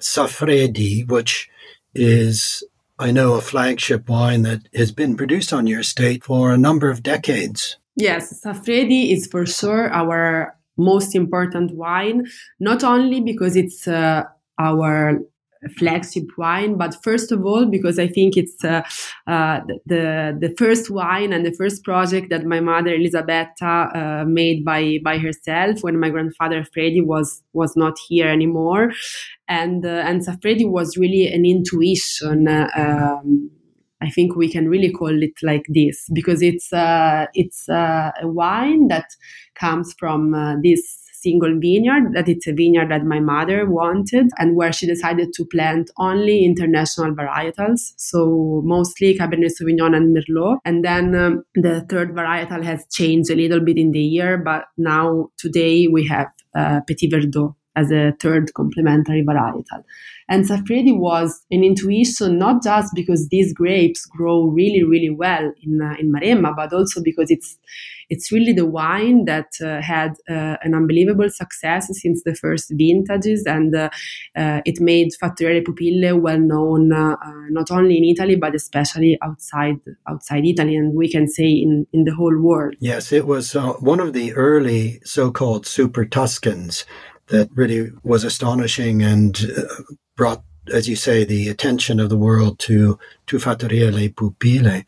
Saffredi, 0.00 1.04
which 1.06 1.50
is, 1.94 2.62
I 2.98 3.10
know, 3.10 3.34
a 3.34 3.40
flagship 3.40 4.08
wine 4.08 4.42
that 4.42 4.68
has 4.74 4.92
been 4.92 5.16
produced 5.16 5.52
on 5.52 5.66
your 5.66 5.80
estate 5.80 6.24
for 6.24 6.52
a 6.52 6.58
number 6.58 6.90
of 6.90 7.02
decades. 7.02 7.78
Yes, 7.96 8.42
Saffredi 8.42 9.12
is 9.12 9.26
for 9.26 9.46
sure 9.46 9.90
our 9.92 10.56
most 10.76 11.14
important 11.14 11.74
wine, 11.74 12.26
not 12.60 12.84
only 12.84 13.22
because 13.22 13.56
it's 13.56 13.88
uh, 13.88 14.24
our 14.58 15.20
flagship 15.68 16.24
wine, 16.36 16.76
but 16.76 16.96
first 17.02 17.32
of 17.32 17.44
all, 17.44 17.66
because 17.66 17.98
I 17.98 18.08
think 18.08 18.36
it's 18.36 18.64
uh, 18.64 18.82
uh, 19.26 19.60
the 19.86 20.36
the 20.38 20.54
first 20.58 20.90
wine 20.90 21.32
and 21.32 21.44
the 21.44 21.52
first 21.52 21.84
project 21.84 22.30
that 22.30 22.44
my 22.44 22.60
mother 22.60 22.94
Elisabetta 22.94 23.90
uh, 23.94 24.24
made 24.26 24.64
by 24.64 24.98
by 25.04 25.18
herself 25.18 25.82
when 25.82 25.98
my 25.98 26.10
grandfather 26.10 26.64
Freddy 26.72 27.00
was 27.00 27.42
was 27.52 27.76
not 27.76 27.94
here 28.08 28.28
anymore, 28.28 28.92
and 29.48 29.84
uh, 29.84 30.04
and 30.06 30.24
Saffredi 30.24 30.64
was 30.64 30.96
really 30.96 31.26
an 31.32 31.44
intuition. 31.44 32.48
Uh, 32.48 32.68
um, 32.76 33.50
I 34.02 34.10
think 34.10 34.36
we 34.36 34.52
can 34.52 34.68
really 34.68 34.92
call 34.92 35.22
it 35.22 35.32
like 35.42 35.64
this 35.68 36.06
because 36.12 36.42
it's 36.42 36.72
uh, 36.72 37.26
it's 37.34 37.68
a 37.68 38.12
wine 38.22 38.88
that 38.88 39.06
comes 39.54 39.94
from 39.98 40.32
this 40.62 41.05
single 41.26 41.58
vineyard, 41.66 42.12
that 42.14 42.28
it's 42.28 42.46
a 42.46 42.52
vineyard 42.52 42.90
that 42.90 43.04
my 43.04 43.20
mother 43.32 43.58
wanted 43.68 44.30
and 44.38 44.56
where 44.56 44.72
she 44.72 44.86
decided 44.86 45.32
to 45.34 45.44
plant 45.54 45.90
only 45.98 46.44
international 46.44 47.12
varietals. 47.20 47.92
So 47.96 48.62
mostly 48.64 49.18
Cabernet 49.18 49.52
Sauvignon 49.58 49.96
and 49.96 50.16
Merlot. 50.16 50.58
And 50.64 50.84
then 50.84 51.14
um, 51.14 51.42
the 51.54 51.84
third 51.90 52.14
varietal 52.14 52.62
has 52.64 52.86
changed 52.92 53.30
a 53.30 53.40
little 53.42 53.60
bit 53.60 53.78
in 53.84 53.90
the 53.92 54.06
year, 54.16 54.38
but 54.38 54.64
now 54.76 55.30
today 55.36 55.88
we 55.88 56.06
have 56.06 56.28
uh, 56.54 56.80
Petit 56.86 57.10
Verdot 57.10 57.55
as 57.76 57.90
a 57.90 58.12
third 58.20 58.52
complementary 58.54 59.24
varietal. 59.24 59.84
And 60.28 60.44
Saffredi 60.44 60.92
was 60.92 61.44
an 61.52 61.62
intuition 61.62 62.38
not 62.38 62.62
just 62.62 62.92
because 62.94 63.28
these 63.28 63.52
grapes 63.52 64.04
grow 64.06 64.46
really, 64.46 64.82
really 64.82 65.10
well 65.10 65.52
in 65.62 65.80
uh, 65.80 65.94
in 66.00 66.12
Maremma, 66.12 66.54
but 66.56 66.72
also 66.72 67.00
because 67.00 67.30
it's 67.30 67.58
it's 68.08 68.32
really 68.32 68.52
the 68.52 68.66
wine 68.66 69.24
that 69.24 69.52
uh, 69.64 69.80
had 69.80 70.12
uh, 70.28 70.56
an 70.62 70.74
unbelievable 70.74 71.28
success 71.28 71.88
since 71.92 72.22
the 72.24 72.34
first 72.34 72.72
vintages, 72.76 73.44
and 73.46 73.74
uh, 73.74 73.88
uh, 74.36 74.60
it 74.64 74.80
made 74.80 75.10
Fattoria 75.22 75.64
Pupille 75.64 76.18
well 76.18 76.40
known 76.40 76.92
uh, 76.92 77.16
not 77.50 77.70
only 77.70 77.96
in 77.96 78.04
Italy 78.04 78.34
but 78.34 78.54
especially 78.54 79.16
outside 79.22 79.78
outside 80.08 80.44
Italy, 80.44 80.74
and 80.74 80.96
we 80.96 81.08
can 81.08 81.28
say 81.28 81.48
in 81.48 81.86
in 81.92 82.02
the 82.02 82.14
whole 82.14 82.36
world. 82.36 82.74
Yes, 82.80 83.12
it 83.12 83.28
was 83.28 83.54
one 83.54 84.00
of 84.00 84.12
the 84.12 84.32
early 84.34 85.00
so-called 85.04 85.66
super 85.66 86.04
Tuscans 86.04 86.84
that 87.28 87.48
really 87.54 87.90
was 88.02 88.24
astonishing 88.24 89.02
and 89.02 89.38
uh, 89.56 89.62
brought, 90.16 90.42
as 90.72 90.88
you 90.88 90.96
say, 90.96 91.24
the 91.24 91.48
attention 91.48 92.00
of 92.00 92.08
the 92.08 92.16
world 92.16 92.58
to, 92.60 92.98
to 93.26 93.38
Fattoria 93.38 93.92
Le 93.92 94.08
Pupille. 94.08 94.84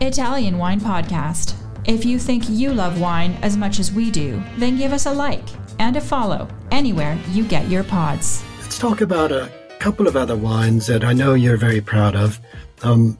Italian 0.00 0.58
Wine 0.58 0.80
Podcast. 0.80 1.54
If 1.86 2.04
you 2.04 2.18
think 2.18 2.48
you 2.48 2.72
love 2.72 3.00
wine 3.00 3.36
as 3.42 3.56
much 3.56 3.78
as 3.78 3.92
we 3.92 4.10
do, 4.10 4.42
then 4.58 4.76
give 4.76 4.92
us 4.92 5.06
a 5.06 5.12
like 5.12 5.44
and 5.78 5.96
a 5.96 6.00
follow 6.00 6.48
anywhere 6.70 7.18
you 7.30 7.44
get 7.44 7.68
your 7.68 7.84
pods. 7.84 8.44
Let's 8.60 8.78
talk 8.78 9.00
about 9.00 9.32
a 9.32 9.50
couple 9.78 10.06
of 10.06 10.16
other 10.16 10.36
wines 10.36 10.86
that 10.86 11.04
I 11.04 11.12
know 11.12 11.34
you're 11.34 11.56
very 11.56 11.80
proud 11.80 12.14
of. 12.14 12.38
Um, 12.82 13.18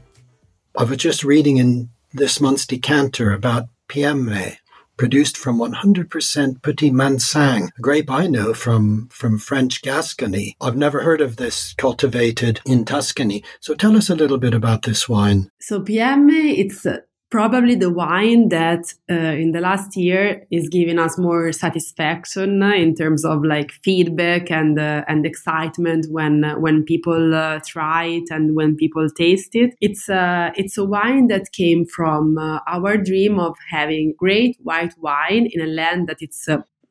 I 0.77 0.85
was 0.85 0.99
just 0.99 1.25
reading 1.25 1.57
in 1.57 1.89
this 2.13 2.41
month's 2.41 2.67
decanter 2.67 3.33
about 3.33 3.69
Piemme, 3.91 4.57
produced 4.97 5.37
from 5.37 5.59
100% 5.59 6.63
Petit 6.63 6.93
Manseng, 6.93 7.71
a 7.77 7.81
grape 7.81 8.09
I 8.09 8.29
know 8.29 8.55
from, 8.55 9.09
from 9.11 9.37
French 9.37 9.83
Gascony. 9.83 10.57
I've 10.61 10.77
never 10.77 11.03
heard 11.03 11.21
of 11.21 11.39
this 11.39 11.75
cultivated 11.75 12.61
in 12.65 12.85
Tuscany. 12.85 13.43
So 13.59 13.75
tell 13.75 13.97
us 13.97 14.09
a 14.09 14.15
little 14.15 14.39
bit 14.39 14.55
about 14.55 14.83
this 14.83 15.09
wine. 15.09 15.51
So 15.61 15.81
Piemme, 15.81 16.31
it's 16.31 16.87
probably 17.31 17.77
the 17.77 17.91
wine 17.91 18.49
that 18.49 18.93
uh, 19.11 19.15
in 19.15 19.53
the 19.53 19.61
last 19.61 19.97
year 19.97 20.45
is 20.51 20.69
giving 20.69 20.99
us 20.99 21.17
more 21.17 21.53
satisfaction 21.53 22.63
in 22.63 22.95
terms 22.95 23.25
of 23.25 23.45
like 23.45 23.71
feedback 23.85 24.51
and 24.51 24.79
uh, 24.79 25.05
and 25.07 25.25
excitement 25.25 26.07
when 26.11 26.45
uh, 26.45 26.55
when 26.57 26.85
people 26.85 27.35
uh, 27.35 27.61
try 27.67 28.05
it 28.05 28.25
and 28.31 28.57
when 28.57 28.77
people 28.77 29.09
taste 29.09 29.55
it. 29.55 29.75
It's 29.81 30.09
uh, 30.09 30.51
it's 30.57 30.77
a 30.77 30.85
wine 30.85 31.29
that 31.29 31.53
came 31.53 31.87
from 31.87 32.37
uh, 32.37 32.59
our 32.67 32.97
dream 32.97 33.39
of 33.39 33.57
having 33.71 34.15
great 34.19 34.57
white 34.63 34.95
wine 34.99 35.49
in 35.53 35.61
a 35.61 35.67
land 35.67 36.09
that 36.09 36.19
it's 36.21 36.49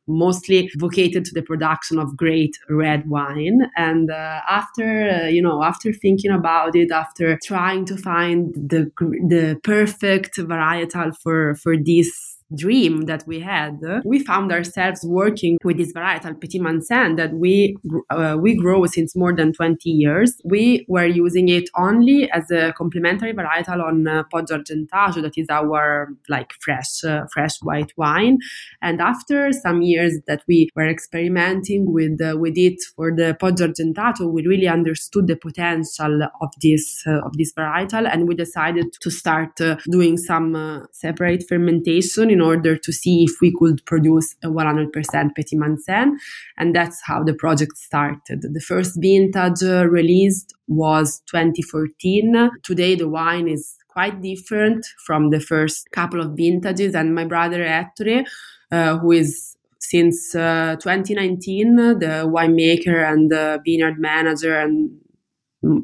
mostly 0.10 0.70
vocated 0.78 1.24
to 1.25 1.34
the 1.34 1.42
production 1.42 2.00
of 2.00 2.18
great 2.18 2.58
red 2.70 3.08
wine. 3.10 3.70
And 3.78 4.12
uh, 4.12 4.42
after, 4.50 5.10
uh, 5.10 5.28
you 5.28 5.42
know, 5.42 5.63
after 5.63 5.94
thinking 5.94 6.32
about 6.32 6.75
it, 6.75 6.92
after 6.92 7.39
trying 7.44 7.86
to 7.86 7.98
find 7.98 8.54
the 8.56 8.92
the 9.00 9.60
perfect 9.63 10.38
varietal 10.38 11.16
for 11.18 11.56
for 11.56 11.78
this 11.78 12.28
dream 12.56 13.06
that 13.06 13.24
we 13.27 13.39
had, 13.39 13.79
we 14.03 14.20
found 14.20 14.51
ourselves 14.51 15.03
working 15.03 15.58
with 15.63 15.77
this 15.77 15.94
varietal 15.94 16.39
Petit 16.39 16.60
Manseng 16.60 17.18
that 17.18 17.34
we 17.34 17.77
uh, 18.10 18.38
we 18.39 18.56
grow 18.56 18.86
since 18.86 19.15
more 19.15 19.36
than 19.36 19.53
20 19.53 19.89
years. 19.89 20.34
We 20.44 20.86
were 20.88 21.06
using 21.06 21.50
it 21.50 21.70
only 21.77 22.29
as 22.32 22.50
a 22.51 22.74
complementary 22.74 23.34
varietal 23.34 23.84
on 23.84 24.08
uh, 24.08 24.24
Poggio 24.34 24.60
Argentiera, 24.60 25.22
that 25.22 25.38
is 25.38 25.48
our 25.50 26.10
like 26.27 26.53
fresh 26.60 27.03
uh, 27.03 27.25
fresh 27.32 27.58
white 27.62 27.91
wine. 27.98 28.39
And 28.82 29.01
after 29.01 29.51
some 29.51 29.82
years 29.82 30.20
that 30.27 30.44
we 30.48 30.70
were 30.75 30.88
experimenting 30.88 31.91
with 31.94 32.22
uh, 32.22 32.38
with 32.38 32.58
it 32.58 32.79
for 32.96 33.12
the 33.15 33.38
Poggio 33.39 33.68
Argentiera, 33.68 34.32
we 34.32 34.46
really 34.46 34.68
understood 34.68 35.27
the 35.27 35.36
potential 35.36 36.24
of 36.41 36.50
this 36.62 37.03
uh, 37.08 37.20
of 37.25 37.38
this 37.38 37.53
varietal, 37.53 38.10
and 38.12 38.27
we 38.27 38.36
decided 38.36 38.88
to 39.01 39.12
start 39.12 39.60
uh, 39.62 39.75
doing 39.91 40.18
some 40.18 40.56
uh, 40.56 40.86
separate 40.91 41.44
fermentation 41.48 42.29
in 42.39 42.46
order 42.46 42.77
to 42.77 42.91
see 42.93 43.24
if 43.24 43.41
we 43.41 43.53
could 43.60 43.86
produce 43.86 44.36
a 44.43 44.48
100% 44.48 45.36
Petit 45.36 45.58
Manseng. 45.58 46.12
And 46.58 46.75
that's 46.75 47.01
how 47.03 47.24
the 47.24 47.34
project 47.34 47.77
started. 47.77 48.41
The 48.41 48.62
first 48.65 48.98
vintage 48.98 49.63
uh, 49.63 49.88
released 49.88 50.53
was 50.67 51.22
2014. 51.31 52.51
Today, 52.63 52.96
the 52.96 53.10
wine 53.10 53.48
is 53.48 53.75
quite 53.89 54.22
different 54.22 54.86
from 55.05 55.31
the 55.31 55.39
first 55.39 55.89
couple 55.91 56.22
of 56.22 56.38
vintages. 56.38 56.96
And 56.96 57.13
my 57.13 57.25
brother 57.25 57.62
Ettore, 57.63 58.24
uh, 58.72 58.98
who 59.00 59.12
is 59.12 59.58
since 59.81 60.36
uh, 60.36 60.75
2019 60.79 61.75
the 61.75 62.29
winemaker 62.36 63.12
and 63.12 63.31
the 63.31 63.60
vineyard 63.65 63.98
manager 63.98 64.60
and 64.60 64.91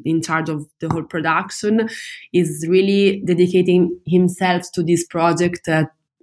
in 0.04 0.22
charge 0.22 0.48
of 0.48 0.66
the 0.80 0.88
whole 0.88 1.02
production, 1.02 1.88
is 2.32 2.66
really 2.68 3.22
dedicating 3.26 3.98
himself 4.06 4.62
to 4.72 4.82
this 4.82 5.06
project, 5.06 5.68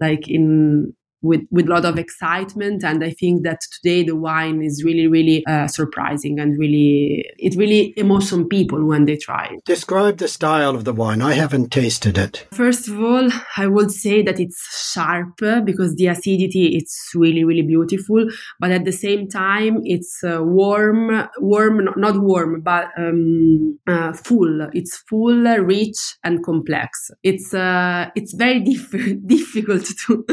like 0.03 0.27
in 0.27 0.93
with 1.23 1.41
with 1.51 1.67
a 1.67 1.69
lot 1.69 1.85
of 1.85 1.97
excitement 1.97 2.83
and 2.83 3.03
i 3.03 3.09
think 3.09 3.43
that 3.43 3.59
today 3.71 4.03
the 4.03 4.15
wine 4.15 4.61
is 4.61 4.83
really 4.83 5.07
really 5.07 5.43
uh, 5.47 5.67
surprising 5.67 6.39
and 6.39 6.57
really 6.59 7.25
it 7.37 7.55
really 7.55 7.93
emotions 7.97 8.47
people 8.49 8.85
when 8.85 9.05
they 9.05 9.15
try 9.15 9.45
it. 9.51 9.63
Describe 9.65 10.17
the 10.17 10.27
style 10.27 10.75
of 10.75 10.83
the 10.85 10.93
wine. 10.93 11.21
I 11.21 11.33
haven't 11.33 11.71
tasted 11.71 12.17
it. 12.17 12.47
First 12.51 12.87
of 12.87 13.01
all 13.01 13.29
i 13.57 13.67
would 13.67 13.91
say 13.91 14.21
that 14.21 14.39
it's 14.39 14.91
sharp 14.93 15.37
because 15.65 15.95
the 15.95 16.07
acidity 16.07 16.75
it's 16.75 17.11
really 17.15 17.43
really 17.43 17.61
beautiful 17.61 18.25
but 18.59 18.71
at 18.71 18.85
the 18.85 18.91
same 18.91 19.27
time 19.27 19.79
it's 19.83 20.23
uh, 20.23 20.41
warm 20.41 21.27
warm 21.39 21.89
not 21.95 22.19
warm 22.21 22.61
but 22.61 22.87
um, 22.97 23.79
uh, 23.87 24.13
full. 24.13 24.67
It's 24.73 24.97
full 25.09 25.43
rich 25.43 26.17
and 26.23 26.43
complex. 26.43 27.11
It's 27.23 27.53
uh, 27.53 28.09
it's 28.15 28.33
very 28.33 28.59
diff- 28.61 29.25
difficult 29.25 29.85
to 30.05 30.25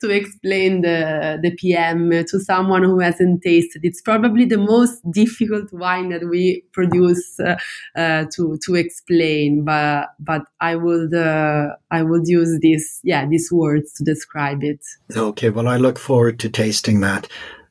to 0.00 0.10
explain 0.10 0.35
the, 0.42 1.38
the 1.42 1.50
Piemme 1.56 2.24
to 2.24 2.40
someone 2.40 2.82
who 2.82 3.00
hasn't 3.00 3.42
tasted. 3.42 3.84
It's 3.84 4.00
probably 4.00 4.44
the 4.44 4.58
most 4.58 5.00
difficult 5.10 5.72
wine 5.72 6.10
that 6.10 6.28
we 6.28 6.64
produce 6.72 7.38
uh, 7.40 7.56
uh, 7.96 8.24
to 8.34 8.58
to 8.64 8.74
explain, 8.74 9.64
but 9.64 10.08
but 10.18 10.42
I 10.60 10.76
would 10.76 11.14
uh, 11.14 11.68
I 11.90 12.02
would 12.02 12.26
use 12.26 12.58
this 12.62 13.00
yeah 13.02 13.26
these 13.26 13.50
words 13.52 13.92
to 13.94 14.04
describe 14.04 14.62
it. 14.62 14.80
Okay, 15.14 15.50
well 15.50 15.68
I 15.68 15.76
look 15.76 15.98
forward 15.98 16.38
to 16.40 16.48
tasting 16.48 17.00
that. 17.00 17.28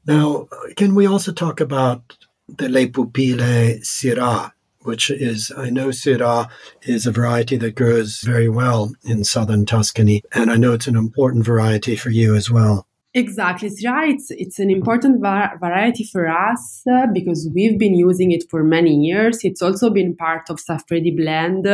Now, 0.07 0.47
can 0.75 0.93
we 0.93 1.07
also 1.07 1.31
talk 1.31 1.59
about 1.59 2.17
the 2.47 2.69
Le 2.69 2.87
Pupille 2.87 3.79
Syrah? 3.81 4.51
Which 4.85 5.09
is, 5.09 5.51
I 5.57 5.69
know 5.69 5.89
Syrah 5.89 6.49
is 6.83 7.05
a 7.05 7.11
variety 7.11 7.57
that 7.57 7.75
grows 7.75 8.21
very 8.21 8.49
well 8.49 8.93
in 9.03 9.23
southern 9.23 9.65
Tuscany, 9.65 10.23
and 10.33 10.51
I 10.51 10.55
know 10.55 10.73
it's 10.73 10.87
an 10.87 10.95
important 10.95 11.45
variety 11.45 11.95
for 11.95 12.09
you 12.09 12.35
as 12.35 12.49
well. 12.49 12.87
Exactly, 13.13 13.69
Syrah, 13.69 14.09
it's, 14.13 14.31
it's 14.31 14.59
an 14.59 14.69
important 14.69 15.21
var- 15.21 15.57
variety 15.59 16.03
for 16.03 16.27
us 16.27 16.83
uh, 16.91 17.07
because 17.13 17.49
we've 17.53 17.79
been 17.79 17.95
using 17.95 18.31
it 18.31 18.43
for 18.49 18.63
many 18.63 18.93
years. 18.93 19.39
It's 19.43 19.61
also 19.61 19.89
been 19.89 20.15
part 20.15 20.49
of 20.49 20.59
Saffredi 20.59 21.11
blend 21.11 21.67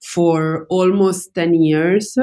for 0.00 0.66
almost 0.70 1.34
10 1.34 1.54
years. 1.54 2.16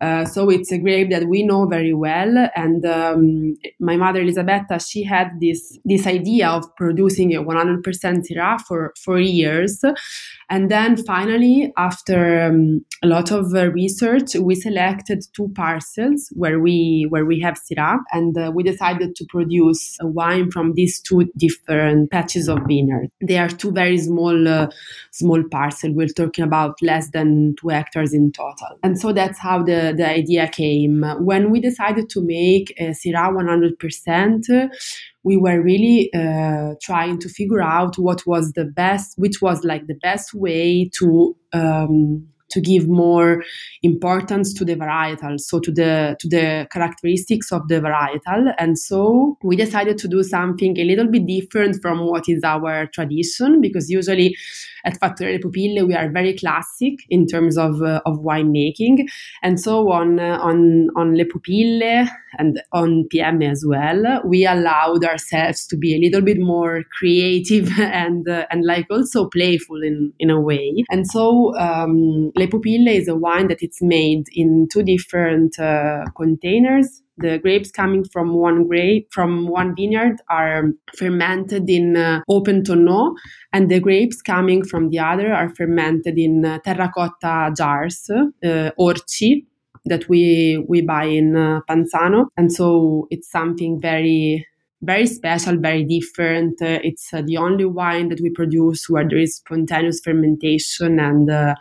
Uh, 0.00 0.26
so 0.26 0.50
it's 0.50 0.70
a 0.70 0.78
grape 0.78 1.10
that 1.10 1.26
we 1.26 1.42
know 1.42 1.66
very 1.66 1.94
well. 1.94 2.50
And 2.54 2.84
um, 2.84 3.56
my 3.80 3.96
mother 3.96 4.20
Elisabetta, 4.20 4.78
she 4.78 5.02
had 5.02 5.30
this 5.40 5.78
this 5.84 6.06
idea 6.06 6.48
of 6.48 6.64
producing 6.76 7.34
a 7.34 7.42
100% 7.42 7.82
Syrah 7.82 8.60
for 8.60 8.92
for 9.02 9.18
years, 9.18 9.82
and 10.48 10.70
then 10.70 10.96
finally, 10.96 11.72
after 11.76 12.42
um, 12.42 12.84
a 13.02 13.06
lot 13.06 13.32
of 13.32 13.54
uh, 13.54 13.70
research, 13.72 14.34
we 14.34 14.54
selected 14.54 15.24
two 15.34 15.50
parcels 15.54 16.30
where 16.34 16.60
we 16.60 17.06
where 17.08 17.24
we 17.24 17.40
have 17.40 17.58
Syrah, 17.58 17.98
and 18.12 18.36
uh, 18.36 18.52
we 18.54 18.62
decided 18.62 19.16
to 19.16 19.24
produce 19.28 19.96
a 20.00 20.06
wine 20.06 20.50
from 20.50 20.74
these 20.74 21.00
two 21.00 21.24
different 21.36 22.10
patches 22.10 22.48
of 22.48 22.58
vineyard. 22.68 23.08
They 23.20 23.38
are 23.38 23.48
two 23.48 23.72
very 23.72 23.98
small 23.98 24.46
uh, 24.46 24.68
small 25.10 25.42
parcels. 25.50 25.94
We're 25.94 26.08
talking 26.08 26.44
about 26.44 26.80
less 26.82 27.10
than 27.10 27.56
two 27.58 27.68
hectares 27.68 28.12
in 28.12 28.32
total, 28.32 28.78
and 28.82 29.00
so 29.00 29.12
that's 29.12 29.38
how 29.38 29.62
the 29.62 29.85
the, 29.92 30.06
idea 30.06 30.48
came. 30.48 31.04
When 31.20 31.50
we 31.50 31.60
decided 31.60 32.08
to 32.10 32.22
make 32.24 32.74
Syrah 32.78 33.32
100%, 33.32 34.70
we 35.22 35.36
were 35.36 35.60
really 35.60 36.10
uh, 36.14 36.74
trying 36.80 37.18
to 37.18 37.28
figure 37.28 37.60
out 37.60 37.98
what 37.98 38.26
was 38.26 38.52
the 38.52 38.64
best, 38.64 39.14
which 39.18 39.42
was 39.42 39.64
like 39.64 39.86
the 39.86 39.98
best 40.00 40.32
way 40.32 40.88
to 40.98 41.36
um, 41.52 42.28
to 42.50 42.60
give 42.60 42.88
more 42.88 43.42
importance 43.82 44.54
to 44.54 44.64
the 44.64 44.76
varietal, 44.76 45.38
so 45.40 45.60
to 45.60 45.72
the 45.72 46.16
to 46.20 46.28
the 46.28 46.66
characteristics 46.70 47.52
of 47.52 47.66
the 47.68 47.80
varietal. 47.80 48.52
And 48.58 48.78
so 48.78 49.36
we 49.42 49.56
decided 49.56 49.98
to 49.98 50.08
do 50.08 50.22
something 50.22 50.78
a 50.78 50.84
little 50.84 51.08
bit 51.08 51.26
different 51.26 51.76
from 51.82 52.06
what 52.06 52.28
is 52.28 52.42
our 52.44 52.86
tradition, 52.86 53.60
because 53.60 53.90
usually 53.90 54.36
at 54.84 54.98
Fattoria 55.00 55.34
Le 55.34 55.38
Pupille 55.40 55.86
we 55.86 55.94
are 55.94 56.08
very 56.10 56.34
classic 56.34 56.94
in 57.10 57.26
terms 57.26 57.58
of 57.58 57.82
uh, 57.82 58.00
of 58.06 58.18
winemaking. 58.18 59.08
And 59.42 59.60
so 59.60 59.90
on 59.90 60.20
uh, 60.20 60.38
on 60.40 60.90
on 60.96 61.16
Le 61.16 61.24
Pupille 61.24 62.06
and 62.38 62.62
on 62.72 63.06
Piemme 63.10 63.42
as 63.42 63.64
well, 63.66 64.20
we 64.24 64.46
allowed 64.46 65.04
ourselves 65.04 65.66
to 65.66 65.76
be 65.76 65.94
a 65.94 65.98
little 65.98 66.20
bit 66.20 66.38
more 66.38 66.82
creative 66.98 67.70
and 67.78 68.28
uh, 68.28 68.46
and 68.50 68.64
like 68.64 68.86
also 68.90 69.28
playful 69.28 69.82
in 69.82 70.12
in 70.18 70.30
a 70.30 70.40
way. 70.40 70.84
And 70.90 71.06
so 71.06 71.56
um, 71.56 72.32
Le 72.38 72.46
Pupille 72.46 72.88
is 72.88 73.08
a 73.08 73.16
wine 73.16 73.48
that 73.48 73.62
it's 73.62 73.80
made 73.80 74.26
in 74.34 74.68
two 74.70 74.82
different 74.82 75.58
uh, 75.58 76.04
containers. 76.14 77.02
The 77.16 77.38
grapes 77.38 77.70
coming 77.70 78.04
from 78.04 78.34
one 78.34 78.68
grape 78.68 79.08
from 79.10 79.48
one 79.48 79.74
vineyard 79.74 80.20
are 80.28 80.64
fermented 80.94 81.70
in 81.70 81.96
uh, 81.96 82.20
open 82.28 82.62
tonneau, 82.62 83.14
and 83.54 83.70
the 83.70 83.80
grapes 83.80 84.20
coming 84.20 84.64
from 84.64 84.90
the 84.90 84.98
other 84.98 85.32
are 85.32 85.48
fermented 85.56 86.18
in 86.18 86.44
uh, 86.44 86.58
terracotta 86.58 87.54
jars, 87.56 88.10
uh, 88.10 88.70
orci, 88.78 89.46
that 89.86 90.06
we 90.10 90.62
we 90.68 90.82
buy 90.82 91.04
in 91.04 91.36
uh, 91.36 91.60
Panzano, 91.66 92.26
and 92.36 92.52
so 92.52 93.08
it's 93.10 93.30
something 93.30 93.80
very 93.80 94.46
very 94.82 95.06
special, 95.06 95.56
very 95.56 95.84
different. 95.84 96.60
Uh, 96.60 96.80
it's 96.84 97.14
uh, 97.14 97.22
the 97.24 97.38
only 97.38 97.64
wine 97.64 98.10
that 98.10 98.20
we 98.20 98.28
produce 98.28 98.90
where 98.90 99.08
there 99.08 99.18
is 99.18 99.36
spontaneous 99.36 100.00
fermentation, 100.00 101.00
and 101.00 101.30
uh, 101.30 101.54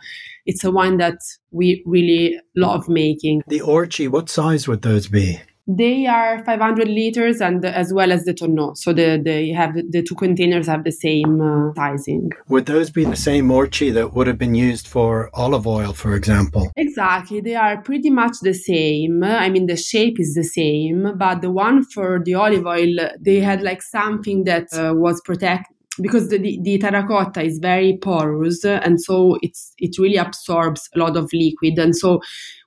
it's 0.46 0.64
a 0.64 0.72
wine 0.72 0.98
that 0.98 1.18
we 1.52 1.84
really 1.86 2.40
love 2.56 2.88
making. 2.88 3.44
The 3.48 3.62
orci, 3.62 4.10
what 4.10 4.30
size 4.30 4.68
would 4.68 4.82
those 4.82 5.08
be? 5.08 5.42
They 5.68 6.06
are 6.06 6.44
500 6.44 6.88
liters 6.88 7.42
and 7.42 7.66
as 7.66 7.92
well 7.92 8.12
as 8.12 8.24
the 8.26 8.36
tonneau. 8.36 8.76
So 8.76 8.94
the, 8.94 9.20
they 9.24 9.50
have 9.50 9.74
the 9.74 10.04
two 10.04 10.14
containers 10.14 10.68
have 10.68 10.84
the 10.84 10.92
same 10.92 11.42
uh, 11.42 11.74
sizing. 11.74 12.30
Would 12.50 12.68
those 12.68 12.92
be 12.92 13.04
the 13.04 13.16
same 13.16 13.48
orci 13.48 13.92
that 13.92 14.14
would 14.14 14.28
have 14.28 14.38
been 14.38 14.54
used 14.54 14.88
for 14.88 15.32
olive 15.34 15.66
oil, 15.66 15.94
for 15.94 16.16
example? 16.16 16.72
Exactly. 16.78 17.42
They 17.42 17.56
are 17.56 17.82
pretty 17.82 18.12
much 18.12 18.36
the 18.44 18.54
same. 18.54 19.24
I 19.24 19.50
mean, 19.50 19.66
the 19.66 19.76
shape 19.76 20.20
is 20.20 20.36
the 20.36 20.44
same, 20.44 21.18
but 21.18 21.42
the 21.42 21.52
one 21.52 21.84
for 21.84 22.22
the 22.24 22.36
olive 22.36 22.68
oil, 22.68 23.10
they 23.20 23.40
had 23.40 23.64
like 23.64 23.82
something 23.82 24.44
that 24.44 24.68
uh, 24.72 24.94
was 24.94 25.20
protect 25.22 25.72
because 26.02 26.30
the, 26.30 26.38
the, 26.38 26.60
the, 26.62 26.78
terracotta 26.78 27.42
is 27.42 27.60
very 27.60 27.98
porous 28.02 28.64
and 28.66 29.02
so 29.02 29.38
it's 29.42 29.74
it 29.78 29.98
really 29.98 30.18
absorbs 30.18 30.90
a 30.96 31.00
lot 31.00 31.16
of 31.16 31.30
liquid 31.34 31.78
and 31.78 31.96
so 31.96 32.20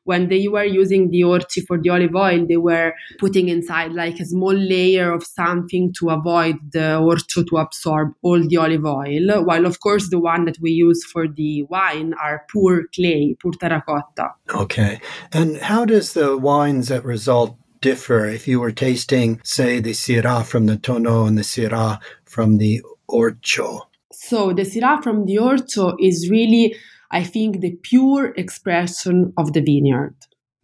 when 0.09 0.29
they 0.29 0.49
were 0.49 0.65
using 0.65 1.11
the 1.11 1.21
orci 1.21 1.63
for 1.67 1.79
the 1.79 1.91
olive 1.91 2.17
oil, 2.17 2.47
they 2.49 2.57
were 2.57 2.95
putting 3.19 3.51
inside 3.51 3.93
like 3.93 4.19
a 4.19 4.25
small 4.25 4.55
layer 4.55 5.13
of 5.13 5.23
something 5.23 5.93
to 5.99 6.09
avoid 6.09 6.57
the 6.73 6.97
orcio 7.09 7.47
to 7.47 7.59
absorb 7.59 8.15
all 8.23 8.41
the 8.49 8.57
olive 8.57 8.87
oil. 8.87 9.45
While 9.45 9.67
of 9.67 9.81
course 9.81 10.09
the 10.09 10.19
one 10.19 10.47
that 10.47 10.57
we 10.63 10.71
use 10.71 11.05
for 11.05 11.29
the 11.29 11.65
wine 11.65 12.15
are 12.15 12.47
pure 12.49 12.85
clay, 12.95 13.37
pure 13.39 13.53
terracotta. 13.53 14.31
Okay. 14.55 14.99
And 15.31 15.59
how 15.59 15.85
does 15.85 16.15
the 16.15 16.39
wines 16.39 16.89
that 16.89 17.05
result 17.05 17.59
differ 17.83 18.25
if 18.25 18.49
you 18.49 18.61
were 18.61 18.73
tasting, 18.73 19.43
say, 19.45 19.79
the 19.79 19.93
Syrah 19.93 20.43
from 20.43 20.65
the 20.65 20.79
Tonneau 20.79 21.29
and 21.29 21.37
the 21.37 21.43
Syrah 21.43 22.01
from 22.25 22.57
the 22.57 22.81
Orcio? 23.11 23.83
So 24.13 24.53
the 24.53 24.63
Syrah 24.63 25.03
from 25.03 25.27
the 25.27 25.37
Orcio 25.37 25.95
is 26.01 26.29
really 26.31 26.75
I 27.11 27.25
think, 27.25 27.61
the 27.61 27.79
pure 27.83 28.35
expression 28.37 29.33
of 29.37 29.53
the 29.53 29.61
vineyard. 29.61 30.15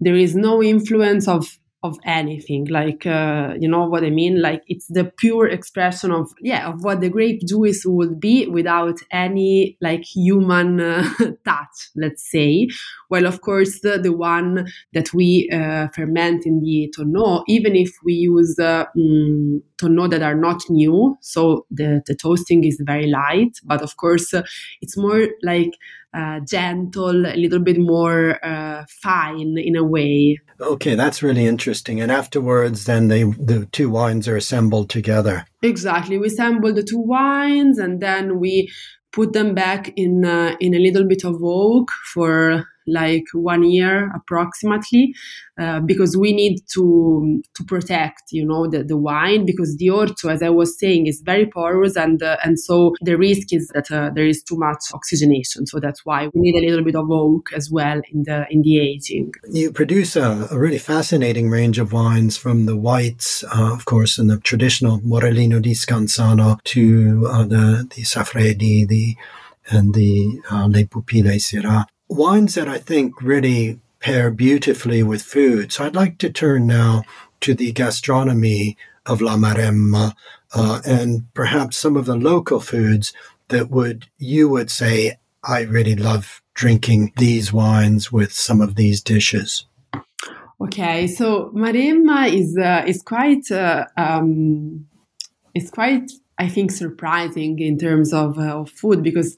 There 0.00 0.16
is 0.16 0.37
no 0.37 0.62
influence 0.62 1.26
of 1.26 1.59
of 1.85 1.99
anything 2.05 2.64
like 2.70 3.05
uh, 3.07 3.53
you 3.61 3.68
know 3.68 3.85
what 3.87 4.03
i 4.05 4.11
mean? 4.11 4.40
Like 4.40 4.62
it's 4.66 4.87
the 4.88 5.05
pure 5.05 5.47
expression 5.47 6.11
of 6.11 6.33
yeah 6.40 6.68
of 6.70 6.83
what 6.83 7.01
the 7.01 7.11
grape 7.11 7.42
juice 7.47 7.85
would 7.85 8.18
be 8.18 8.47
without 8.47 8.99
any 9.12 9.77
like 9.83 10.03
human 10.03 10.81
uh, 10.81 11.09
touch 11.44 11.77
let's 11.94 12.29
say. 12.29 12.68
Well 13.11 13.27
of 13.27 13.42
course 13.42 13.81
the, 13.81 13.99
the 13.99 14.12
one 14.12 14.66
that 14.94 15.12
we 15.12 15.49
uh, 15.53 15.88
ferment 15.94 16.47
in 16.47 16.61
the 16.61 16.90
tonneau 16.97 17.44
even 17.49 17.77
if 17.77 17.90
we 18.03 18.14
use 18.14 18.59
uh, 18.59 18.87
mm, 18.97 19.61
tonneau 19.77 20.09
that 20.09 20.23
are 20.23 20.35
not 20.35 20.62
new 20.70 21.16
so 21.20 21.66
the, 21.70 22.03
the 22.07 22.14
toasting 22.14 22.64
is 22.64 22.81
very 22.85 23.09
light 23.09 23.53
but 23.62 23.83
of 23.83 23.97
course 23.99 24.33
uh, 24.33 24.42
it's 24.81 24.97
more 24.97 25.29
like 25.42 25.73
uh, 26.14 26.40
gentle, 26.40 27.27
a 27.27 27.37
little 27.37 27.59
bit 27.59 27.79
more 27.79 28.44
uh, 28.44 28.85
fine 29.03 29.59
in 29.59 29.77
a 29.77 29.85
way. 29.85 30.38
Okay, 30.61 30.94
that's 30.94 31.22
really 31.22 31.46
interesting. 31.46 32.00
And 32.00 32.12
afterwards, 32.12 32.85
then 32.85 33.09
they, 33.09 33.24
the 33.24 33.68
two 33.72 33.90
wines 33.90 34.29
are 34.29 34.37
assembled 34.37 34.90
together. 34.90 35.46
Exactly. 35.62 36.18
We 36.18 36.29
assemble 36.29 36.72
the 36.72 36.83
two 36.83 37.00
wines 37.00 37.79
and 37.79 38.00
then 38.00 38.38
we 38.38 38.70
put 39.12 39.33
them 39.33 39.55
back 39.55 39.92
in 39.96 40.24
uh, 40.24 40.57
in 40.61 40.74
a 40.74 40.79
little 40.79 41.07
bit 41.07 41.24
of 41.24 41.37
oak 41.42 41.90
for 42.12 42.66
like 42.87 43.25
one 43.33 43.62
year 43.62 44.11
approximately, 44.14 45.14
uh, 45.61 45.81
because 45.81 46.16
we 46.16 46.33
need 46.33 46.59
to 46.75 47.42
to 47.55 47.64
protect, 47.64 48.23
you 48.31 48.44
know, 48.44 48.68
the, 48.68 48.83
the 48.83 48.97
wine 48.97 49.47
because 49.47 49.77
the 49.77 49.88
orcio, 49.88 50.33
as 50.33 50.42
I 50.42 50.51
was 50.51 50.79
saying, 50.79 51.07
is 51.07 51.23
very 51.25 51.47
porous 51.47 51.97
and 51.97 52.23
uh, 52.23 52.37
and 52.44 52.59
so 52.59 52.94
the 53.01 53.16
risk 53.16 53.53
is 53.53 53.68
that 53.75 53.90
uh, 53.90 54.11
there 54.14 54.27
is 54.27 54.42
too 54.42 54.57
much 54.57 54.83
oxygenation. 54.92 55.66
So 55.66 55.81
that's 55.81 56.05
why 56.05 56.29
we 56.35 56.40
need 56.40 56.57
a 56.57 56.66
little 56.68 56.85
bit 56.85 56.97
of 56.97 57.11
oak 57.11 57.51
as 57.55 57.70
well 57.70 58.01
in 58.12 58.25
the 58.25 58.47
in 58.51 58.62
the 58.62 58.81
aging. 58.81 59.33
You 59.49 59.73
produce 59.73 60.16
a, 60.16 60.49
a 60.51 60.59
really 60.59 60.79
fascinating 60.79 61.51
range 61.51 61.79
of 61.79 61.92
wines 61.92 62.37
from 62.37 62.66
the 62.66 62.77
whites, 62.77 63.44
uh, 63.44 63.73
of 63.73 63.85
course, 63.85 64.18
in 64.18 64.27
the 64.27 64.38
traditional 64.38 65.01
Morellino 65.01 65.61
di 65.61 65.73
Scansano 65.73 66.62
to 66.64 67.27
uh, 67.29 67.44
the 67.44 67.87
the 67.94 68.03
Saffredi, 68.03 68.87
the 68.87 69.16
and 69.70 69.94
the 69.94 70.40
uh, 70.51 70.66
Le 70.66 70.85
Pupille 70.85 71.38
Syrah. 71.38 71.87
Wines 72.09 72.55
that 72.55 72.69
I 72.69 72.79
think 72.79 73.23
really 73.23 73.81
pair 74.01 74.31
beautifully 74.31 75.03
with 75.03 75.23
food. 75.23 75.73
So 75.73 75.85
I'd 75.85 75.95
like 75.95 76.19
to 76.19 76.31
turn 76.31 76.67
now 76.67 77.05
to 77.40 77.55
the 77.55 77.73
gastronomy 77.73 78.77
of 79.07 79.21
La 79.21 79.37
Maremma 79.37 80.14
uh, 80.55 80.81
and 80.85 81.33
perhaps 81.35 81.77
some 81.77 81.97
of 81.97 82.07
the 82.07 82.17
local 82.17 82.61
foods 82.61 83.12
that 83.49 83.71
would 83.71 84.07
you 84.19 84.49
would 84.49 84.71
say 84.71 85.19
I 85.43 85.62
really 85.62 85.97
love 85.97 86.43
drinking 86.55 87.12
these 87.17 87.53
wines 87.53 88.12
with 88.12 88.33
some 88.33 88.61
of 88.61 88.77
these 88.77 89.03
dishes. 89.03 89.67
Okay, 90.61 91.07
so 91.07 91.51
Maremma 91.55 92.33
is 92.33 92.57
uh, 92.57 92.85
is 92.87 93.03
quite 93.03 93.51
uh, 93.51 93.87
um, 93.97 94.87
is 95.55 95.71
quite 95.71 96.11
I 96.38 96.49
think 96.49 96.73
surprising 96.73 97.61
in 97.61 97.79
terms 97.79 98.12
of, 98.12 98.38
uh, 98.38 98.61
of 98.61 98.70
food 98.70 99.03
because 99.03 99.37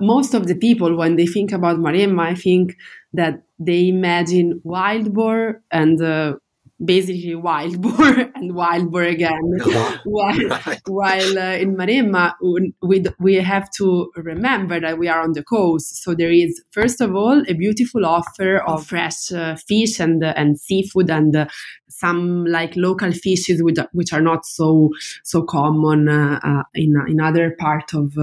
most 0.00 0.34
of 0.34 0.46
the 0.46 0.54
people 0.54 0.96
when 0.96 1.16
they 1.16 1.26
think 1.26 1.52
about 1.52 1.78
Maremma, 1.78 2.20
I 2.22 2.34
think 2.34 2.76
that 3.12 3.42
they 3.58 3.88
imagine 3.88 4.60
wild 4.64 5.12
boar 5.14 5.62
and 5.70 6.00
uh, 6.00 6.34
basically 6.84 7.34
wild 7.34 7.80
boar 7.80 8.30
and 8.34 8.54
wild 8.54 8.90
boar 8.90 9.02
again. 9.02 9.40
while 10.04 10.60
while 10.86 11.38
uh, 11.38 11.56
in 11.56 11.76
Maremma, 11.76 12.34
we, 12.82 13.04
we 13.18 13.34
have 13.36 13.70
to 13.78 14.10
remember 14.16 14.80
that 14.80 14.98
we 14.98 15.08
are 15.08 15.22
on 15.22 15.32
the 15.32 15.44
coast. 15.44 16.02
So 16.02 16.14
there 16.14 16.32
is, 16.32 16.62
first 16.70 17.00
of 17.00 17.14
all, 17.14 17.42
a 17.48 17.54
beautiful 17.54 18.06
offer 18.06 18.58
of 18.58 18.86
fresh 18.86 19.32
uh, 19.32 19.56
fish 19.56 20.00
and, 20.00 20.22
uh, 20.24 20.34
and 20.36 20.58
seafood 20.58 21.10
and 21.10 21.34
uh, 21.34 21.46
some 21.88 22.44
like 22.46 22.74
local 22.76 23.12
fishes 23.12 23.62
which, 23.62 23.78
which 23.92 24.12
are 24.12 24.20
not 24.20 24.44
so 24.46 24.90
so 25.22 25.42
common 25.42 26.08
uh, 26.08 26.40
uh, 26.42 26.62
in, 26.74 26.94
in 27.08 27.20
other 27.20 27.54
part 27.58 27.94
of 27.94 28.16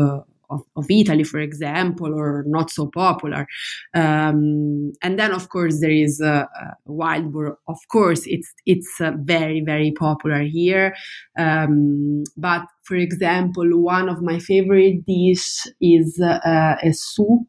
of, 0.49 0.61
of, 0.75 0.85
Italy, 0.89 1.23
for 1.23 1.39
example, 1.39 2.13
or 2.13 2.43
not 2.47 2.69
so 2.69 2.87
popular. 2.87 3.47
Um, 3.93 4.93
and 5.01 5.19
then, 5.19 5.31
of 5.31 5.49
course, 5.49 5.79
there 5.81 5.91
is 5.91 6.21
uh, 6.21 6.45
uh, 6.59 6.71
wild 6.85 7.31
boar. 7.31 7.57
Of 7.67 7.79
course, 7.91 8.23
it's 8.25 8.53
it's 8.65 9.01
uh, 9.01 9.11
very 9.17 9.61
very 9.61 9.91
popular 9.91 10.43
here. 10.43 10.95
Um, 11.37 12.23
but 12.37 12.65
for 12.83 12.95
example, 12.95 13.67
one 13.81 14.09
of 14.09 14.21
my 14.21 14.39
favorite 14.39 15.05
dish 15.05 15.67
is 15.81 16.19
uh, 16.19 16.75
a 16.81 16.91
soup 16.93 17.47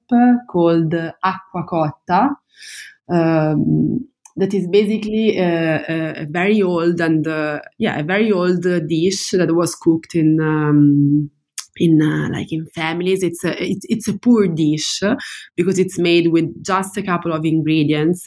called 0.51 0.95
acqua 0.95 1.65
cotta. 1.69 2.31
Um, 3.09 4.07
that 4.37 4.55
is 4.55 4.67
basically 4.69 5.39
a, 5.39 5.85
a, 5.89 6.23
a 6.23 6.27
very 6.27 6.63
old 6.63 7.01
and 7.01 7.27
uh, 7.27 7.61
yeah 7.79 7.99
a 7.99 8.03
very 8.03 8.33
old 8.33 8.63
dish 8.89 9.31
that 9.33 9.55
was 9.55 9.75
cooked 9.75 10.15
in 10.15 10.41
um, 10.41 11.31
in 11.77 12.01
uh, 12.03 12.29
like 12.33 12.53
in 12.53 12.67
families 12.75 13.23
it's 13.23 13.45
a 13.45 13.63
it's, 13.63 13.87
it's 13.89 14.09
a 14.09 14.19
poor 14.19 14.47
dish 14.47 15.01
because 15.57 15.79
it's 15.79 15.99
made 15.99 16.29
with 16.29 16.47
just 16.65 16.97
a 16.97 17.03
couple 17.03 17.33
of 17.33 17.45
ingredients 17.45 18.27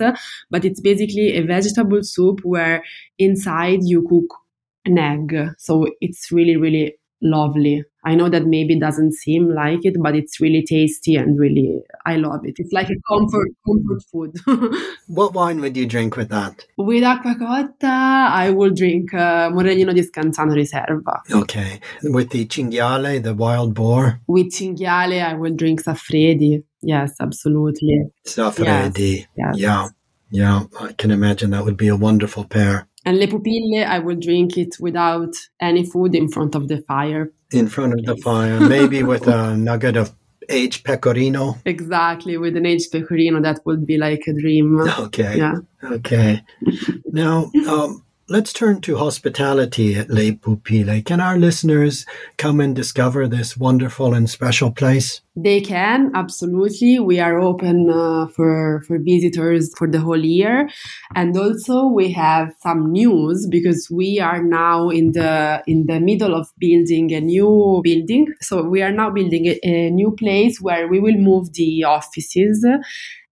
but 0.49 0.65
it's 0.65 0.79
basically 0.79 1.35
a 1.35 1.41
vegetable 1.41 2.03
soup 2.03 2.39
where 2.43 2.83
inside 3.19 3.79
you 3.83 4.05
cook 4.07 4.37
an 4.85 4.97
egg. 4.97 5.35
So 5.57 5.87
it's 6.01 6.31
really 6.31 6.57
really 6.57 6.95
lovely 7.21 7.83
I 8.05 8.15
know 8.15 8.29
that 8.29 8.45
maybe 8.45 8.79
doesn't 8.79 9.13
seem 9.13 9.49
like 9.53 9.79
it, 9.83 9.95
but 10.01 10.15
it's 10.15 10.39
really 10.39 10.63
tasty 10.67 11.15
and 11.15 11.39
really 11.39 11.81
I 12.05 12.17
love 12.17 12.41
it. 12.45 12.55
It's 12.57 12.73
like 12.73 12.89
a 12.89 12.95
comfort 13.07 13.49
comfort 13.65 14.03
food. 14.11 14.75
what 15.07 15.33
wine 15.33 15.61
would 15.61 15.77
you 15.77 15.85
drink 15.85 16.17
with 16.17 16.29
that? 16.29 16.65
With 16.77 17.03
acqua 17.03 17.35
cotta, 17.35 17.87
I 17.87 18.49
will 18.51 18.71
drink 18.71 19.13
uh, 19.13 19.49
Morellino 19.49 19.93
di 19.93 20.01
Scansano 20.01 20.53
Riserva. 20.53 21.21
Okay. 21.31 21.79
With 22.03 22.31
the 22.31 22.45
cinghiale, 22.45 23.21
the 23.21 23.33
wild 23.33 23.73
boar? 23.73 24.19
With 24.27 24.51
cinghiale, 24.51 25.23
I 25.23 25.33
will 25.35 25.55
drink 25.55 25.81
Saffredi. 25.81 26.63
Yes, 26.81 27.15
absolutely. 27.19 28.03
Saffredi. 28.25 29.27
Yes. 29.35 29.55
Yes. 29.55 29.57
Yeah. 29.57 29.87
Yeah, 30.33 30.63
I 30.81 30.93
can 30.93 31.11
imagine 31.11 31.51
that 31.51 31.63
would 31.63 31.77
be 31.77 31.89
a 31.89 31.95
wonderful 31.95 32.45
pair. 32.45 32.87
And 33.05 33.19
le 33.19 33.27
pupille, 33.27 33.85
I 33.85 33.99
will 33.99 34.15
drink 34.15 34.57
it 34.57 34.77
without 34.79 35.35
any 35.61 35.85
food 35.85 36.15
in 36.15 36.27
front 36.27 36.55
of 36.55 36.69
the 36.69 36.81
fire. 36.87 37.31
In 37.53 37.67
front 37.67 37.93
of 37.93 38.05
the 38.05 38.17
fire, 38.17 38.59
maybe 38.59 39.03
with 39.03 39.27
a 39.27 39.55
nugget 39.57 39.95
of 39.95 40.13
aged 40.49 40.83
pecorino. 40.83 41.57
Exactly, 41.65 42.37
with 42.37 42.57
an 42.57 42.65
aged 42.65 42.91
pecorino, 42.91 43.41
that 43.41 43.59
would 43.65 43.85
be 43.85 43.97
like 43.97 44.23
a 44.27 44.33
dream. 44.33 44.79
Okay. 44.99 45.37
Yeah. 45.37 45.55
Okay. 45.83 46.41
now, 47.11 47.51
um, 47.67 48.03
Let's 48.29 48.53
turn 48.53 48.79
to 48.81 48.95
hospitality 48.95 49.95
at 49.95 50.09
Le 50.09 50.31
Pupille. 50.31 51.03
Can 51.03 51.19
our 51.19 51.37
listeners 51.37 52.05
come 52.37 52.61
and 52.61 52.73
discover 52.73 53.27
this 53.27 53.57
wonderful 53.57 54.13
and 54.13 54.29
special 54.29 54.71
place? 54.71 55.19
They 55.35 55.59
can, 55.59 56.09
absolutely. 56.15 56.99
We 56.99 57.19
are 57.19 57.37
open 57.37 57.89
uh, 57.89 58.27
for, 58.27 58.81
for 58.87 58.97
visitors 58.97 59.73
for 59.77 59.89
the 59.91 59.99
whole 59.99 60.23
year. 60.23 60.69
And 61.13 61.35
also 61.35 61.87
we 61.87 62.13
have 62.13 62.53
some 62.61 62.93
news 62.93 63.45
because 63.51 63.89
we 63.91 64.21
are 64.21 64.41
now 64.41 64.87
in 64.87 65.11
the, 65.11 65.61
in 65.67 65.87
the 65.87 65.99
middle 65.99 66.33
of 66.33 66.47
building 66.59 67.11
a 67.11 67.19
new 67.19 67.81
building. 67.83 68.33
So 68.39 68.63
we 68.63 68.81
are 68.81 68.93
now 68.93 69.09
building 69.09 69.47
a, 69.47 69.59
a 69.63 69.89
new 69.89 70.11
place 70.11 70.61
where 70.61 70.87
we 70.87 71.01
will 71.01 71.17
move 71.17 71.51
the 71.55 71.83
offices 71.83 72.65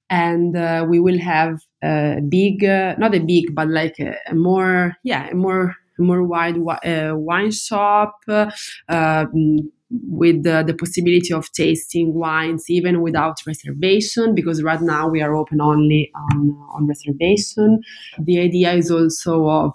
and 0.10 0.58
uh, 0.58 0.86
we 0.90 1.00
will 1.00 1.20
have 1.20 1.62
a 1.84 2.20
big, 2.28 2.64
uh, 2.64 2.96
not 2.98 3.16
a 3.16 3.20
big, 3.20 3.56
but 3.56 3.68
like 3.70 4.00
a, 4.00 4.16
a 4.28 4.36
more, 4.36 4.94
yeah, 5.04 5.30
a 5.30 5.36
more, 5.36 5.76
more 6.00 6.24
wide 6.24 6.58
uh, 6.58 7.14
wine 7.16 7.52
shop 7.52 8.16
um, 8.28 9.72
with 10.08 10.44
the, 10.44 10.64
the, 10.66 10.74
possibility 10.74 11.34
of 11.34 11.52
tasting 11.52 12.14
wines 12.14 12.66
even 12.70 13.02
without 13.02 13.36
reservation 13.46 14.34
because 14.34 14.64
right 14.64 14.82
now 14.82 15.08
we 15.08 15.22
are 15.22 15.36
open 15.36 15.62
only 15.62 16.12
on, 16.16 16.58
on 16.74 16.88
reservation. 16.88 17.82
The 18.20 18.40
idea 18.40 18.74
is 18.74 18.90
also 18.90 19.48
of 19.48 19.74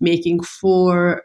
making 0.00 0.42
four 0.42 1.22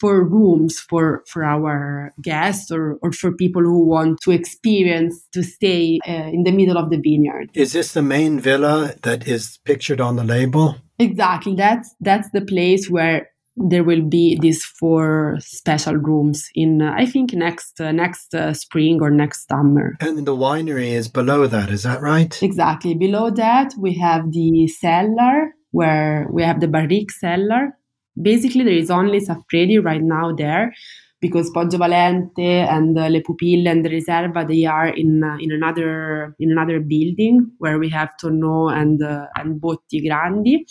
for 0.00 0.24
rooms 0.24 0.78
for 0.78 1.22
for 1.26 1.44
our 1.44 2.12
guests 2.22 2.70
or, 2.70 2.98
or 3.02 3.12
for 3.12 3.32
people 3.32 3.62
who 3.62 3.86
want 3.86 4.20
to 4.22 4.30
experience 4.30 5.26
to 5.32 5.42
stay 5.42 5.98
uh, 6.08 6.28
in 6.32 6.44
the 6.44 6.52
middle 6.52 6.78
of 6.78 6.90
the 6.90 7.00
vineyard. 7.00 7.50
Is 7.54 7.72
this 7.72 7.92
the 7.92 8.02
main 8.02 8.40
villa 8.40 8.94
that 9.02 9.26
is 9.28 9.58
pictured 9.64 10.00
on 10.00 10.16
the 10.16 10.24
label? 10.24 10.76
Exactly. 10.98 11.54
That's 11.54 11.94
that's 12.00 12.30
the 12.30 12.42
place 12.42 12.88
where 12.88 13.28
there 13.56 13.84
will 13.84 14.02
be 14.02 14.36
these 14.40 14.64
four 14.64 15.36
special 15.40 15.94
rooms 15.94 16.48
in 16.56 16.82
uh, 16.82 16.92
i 16.96 17.06
think 17.06 17.32
next 17.32 17.80
uh, 17.80 17.92
next 17.92 18.34
uh, 18.34 18.52
spring 18.52 18.98
or 19.00 19.10
next 19.10 19.48
summer. 19.48 19.96
And 20.00 20.26
the 20.26 20.36
winery 20.36 20.90
is 20.90 21.08
below 21.08 21.46
that 21.46 21.70
is 21.70 21.84
that 21.84 22.00
right? 22.00 22.36
Exactly. 22.42 22.94
Below 22.94 23.30
that 23.30 23.72
we 23.78 23.94
have 23.98 24.32
the 24.32 24.66
cellar 24.66 25.54
where 25.70 26.26
we 26.32 26.42
have 26.42 26.60
the 26.60 26.68
barrique 26.68 27.10
cellar 27.12 27.76
basically 28.20 28.64
there 28.64 28.74
is 28.74 28.90
only 28.90 29.20
Saffredi 29.20 29.78
right 29.78 30.02
now 30.02 30.32
there 30.32 30.72
because 31.20 31.50
Poggio 31.52 31.78
Valente 31.78 32.66
and 32.68 32.98
uh, 32.98 33.08
Le 33.08 33.20
Pupille 33.20 33.66
and 33.66 33.84
the 33.84 33.88
Riserva 33.88 34.46
they 34.46 34.64
are 34.66 34.88
in 34.88 35.24
uh, 35.24 35.36
in 35.40 35.52
another 35.52 36.34
in 36.38 36.50
another 36.50 36.80
building 36.80 37.50
where 37.58 37.78
we 37.78 37.88
have 37.88 38.10
tonneau 38.20 38.68
and 38.68 39.02
uh, 39.02 39.26
and 39.36 39.60
Botti 39.60 40.06
Grandi. 40.06 40.66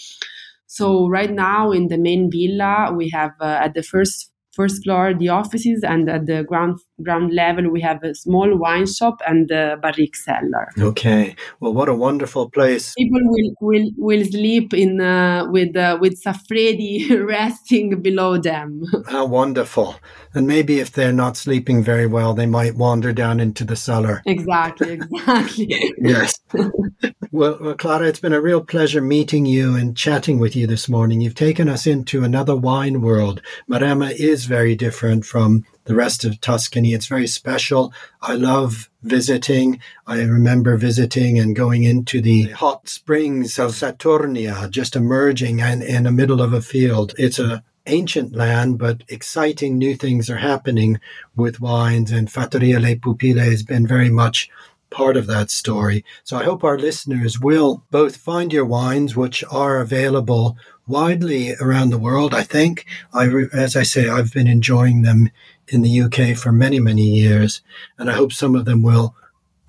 So 0.67 1.07
right 1.07 1.31
now 1.31 1.71
in 1.71 1.87
the 1.87 1.97
main 1.97 2.29
villa 2.31 2.91
we 2.95 3.09
have 3.09 3.31
uh, 3.39 3.59
at 3.61 3.73
the 3.73 3.83
first 3.83 4.32
first 4.53 4.83
floor 4.83 5.13
the 5.13 5.29
offices 5.29 5.83
and 5.83 6.09
at 6.09 6.25
the 6.25 6.43
ground 6.43 6.79
ground 7.01 7.33
level 7.33 7.69
we 7.69 7.81
have 7.81 8.03
a 8.03 8.13
small 8.13 8.55
wine 8.57 8.85
shop 8.85 9.19
and 9.27 9.49
a 9.51 9.77
barrique 9.81 10.15
cellar. 10.15 10.69
Okay. 10.79 11.35
Well 11.59 11.73
what 11.73 11.89
a 11.89 11.95
wonderful 11.95 12.49
place. 12.49 12.93
People 12.97 13.21
will 13.23 13.53
will 13.61 13.89
will 13.97 14.25
sleep 14.25 14.73
in 14.73 15.01
uh, 15.01 15.45
with 15.49 15.75
uh, 15.75 15.97
with 15.99 16.17
saffredi 16.17 17.15
resting 17.35 18.01
below 18.01 18.37
them. 18.37 18.83
How 19.07 19.25
wonderful. 19.25 19.95
And 20.35 20.47
maybe 20.47 20.79
if 20.79 20.91
they're 20.91 21.13
not 21.13 21.37
sleeping 21.37 21.83
very 21.83 22.07
well 22.07 22.33
they 22.33 22.45
might 22.45 22.75
wander 22.75 23.11
down 23.11 23.39
into 23.39 23.63
the 23.63 23.75
cellar. 23.75 24.21
Exactly 24.25 24.93
exactly. 25.11 25.93
Yes. 25.97 26.39
Well, 27.31 27.57
well 27.59 27.75
clara 27.75 28.07
it's 28.07 28.19
been 28.19 28.33
a 28.33 28.41
real 28.41 28.63
pleasure 28.63 29.01
meeting 29.01 29.45
you 29.45 29.75
and 29.75 29.97
chatting 29.97 30.37
with 30.39 30.55
you 30.55 30.67
this 30.67 30.87
morning. 30.87 31.21
You've 31.21 31.35
taken 31.35 31.67
us 31.67 31.87
into 31.87 32.23
another 32.23 32.55
wine 32.55 33.01
world. 33.01 33.41
Maremma 33.69 34.11
is 34.11 34.42
very 34.45 34.75
different 34.75 35.25
from 35.25 35.65
the 35.85 35.95
rest 35.95 36.23
of 36.23 36.39
Tuscany. 36.39 36.93
It's 36.93 37.07
very 37.07 37.27
special. 37.27 37.93
I 38.21 38.35
love 38.35 38.89
visiting. 39.01 39.79
I 40.07 40.21
remember 40.21 40.77
visiting 40.77 41.39
and 41.39 41.55
going 41.55 41.83
into 41.83 42.21
the 42.21 42.49
hot 42.49 42.87
springs 42.87 43.59
of 43.59 43.71
Saturnia, 43.71 44.69
just 44.69 44.95
emerging 44.95 45.59
in, 45.59 45.81
in 45.81 46.03
the 46.03 46.11
middle 46.11 46.41
of 46.41 46.53
a 46.53 46.61
field. 46.61 47.13
It's 47.17 47.39
a 47.39 47.63
ancient 47.85 48.33
land, 48.33 48.79
but 48.79 49.03
exciting 49.09 49.77
new 49.77 49.95
things 49.95 50.29
are 50.29 50.37
happening 50.37 50.99
with 51.35 51.59
wines, 51.59 52.11
and 52.11 52.29
Fattoria 52.29 52.79
Le 52.79 52.95
Pupille 52.95 53.43
has 53.43 53.63
been 53.63 53.85
very 53.85 54.09
much 54.09 54.49
part 54.89 55.17
of 55.17 55.27
that 55.27 55.49
story. 55.49 56.05
So 56.23 56.37
I 56.37 56.43
hope 56.43 56.63
our 56.63 56.77
listeners 56.77 57.39
will 57.39 57.83
both 57.91 58.15
find 58.15 58.53
your 58.53 58.65
wines, 58.65 59.15
which 59.15 59.43
are 59.51 59.81
available 59.81 60.55
widely 60.87 61.55
around 61.55 61.89
the 61.89 61.97
world. 61.97 62.33
I 62.33 62.43
think, 62.43 62.85
I, 63.13 63.27
as 63.53 63.75
I 63.75 63.83
say, 63.83 64.09
I've 64.09 64.33
been 64.33 64.47
enjoying 64.47 65.01
them 65.01 65.31
in 65.67 65.81
the 65.81 66.01
UK 66.01 66.37
for 66.37 66.51
many, 66.51 66.79
many 66.79 67.03
years, 67.03 67.61
and 67.97 68.09
I 68.09 68.13
hope 68.13 68.33
some 68.33 68.55
of 68.55 68.65
them 68.65 68.81
will 68.81 69.15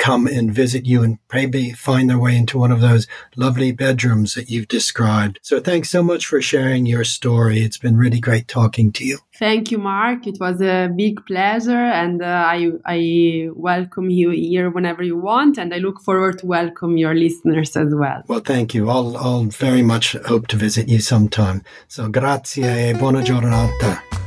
come 0.04 0.26
and 0.26 0.52
visit 0.52 0.84
you 0.84 1.02
and 1.02 1.18
maybe 1.32 1.72
find 1.72 2.10
their 2.10 2.18
way 2.18 2.36
into 2.36 2.58
one 2.58 2.70
of 2.70 2.82
those 2.82 3.06
lovely 3.36 3.72
bedrooms 3.72 4.34
that 4.34 4.50
you've 4.50 4.68
described. 4.68 5.38
So 5.40 5.60
thanks 5.60 5.88
so 5.88 6.02
much 6.02 6.26
for 6.26 6.42
sharing 6.42 6.84
your 6.84 7.04
story. 7.04 7.60
It's 7.60 7.78
been 7.78 7.96
really 7.96 8.20
great 8.20 8.46
talking 8.46 8.92
to 8.92 9.04
you. 9.04 9.18
Thank 9.38 9.70
you, 9.70 9.78
Marc. 9.78 10.26
It 10.26 10.36
was 10.38 10.60
a 10.60 10.88
big 10.94 11.24
pleasure, 11.26 11.84
and 12.02 12.22
uh, 12.22 12.54
I 12.54 12.58
I 12.86 13.48
welcome 13.54 14.10
you 14.10 14.30
here 14.30 14.70
whenever 14.70 15.02
you 15.02 15.16
want, 15.16 15.58
and 15.58 15.74
I 15.74 15.78
look 15.78 16.00
forward 16.02 16.38
to 16.40 16.46
welcome 16.46 16.98
your 16.98 17.14
listeners 17.14 17.76
as 17.76 17.92
well. 17.94 18.22
Well, 18.28 18.44
thank 18.44 18.74
you. 18.74 18.90
I'll 18.90 19.16
I'll 19.16 19.48
very 19.66 19.82
much 19.82 20.16
hope 20.26 20.46
to 20.48 20.56
visit 20.56 20.88
you 20.88 21.00
sometime. 21.00 21.62
So 21.88 22.08
grazie 22.08 22.90
e 22.90 22.94
buona 22.94 23.22
giornata. 23.22 24.23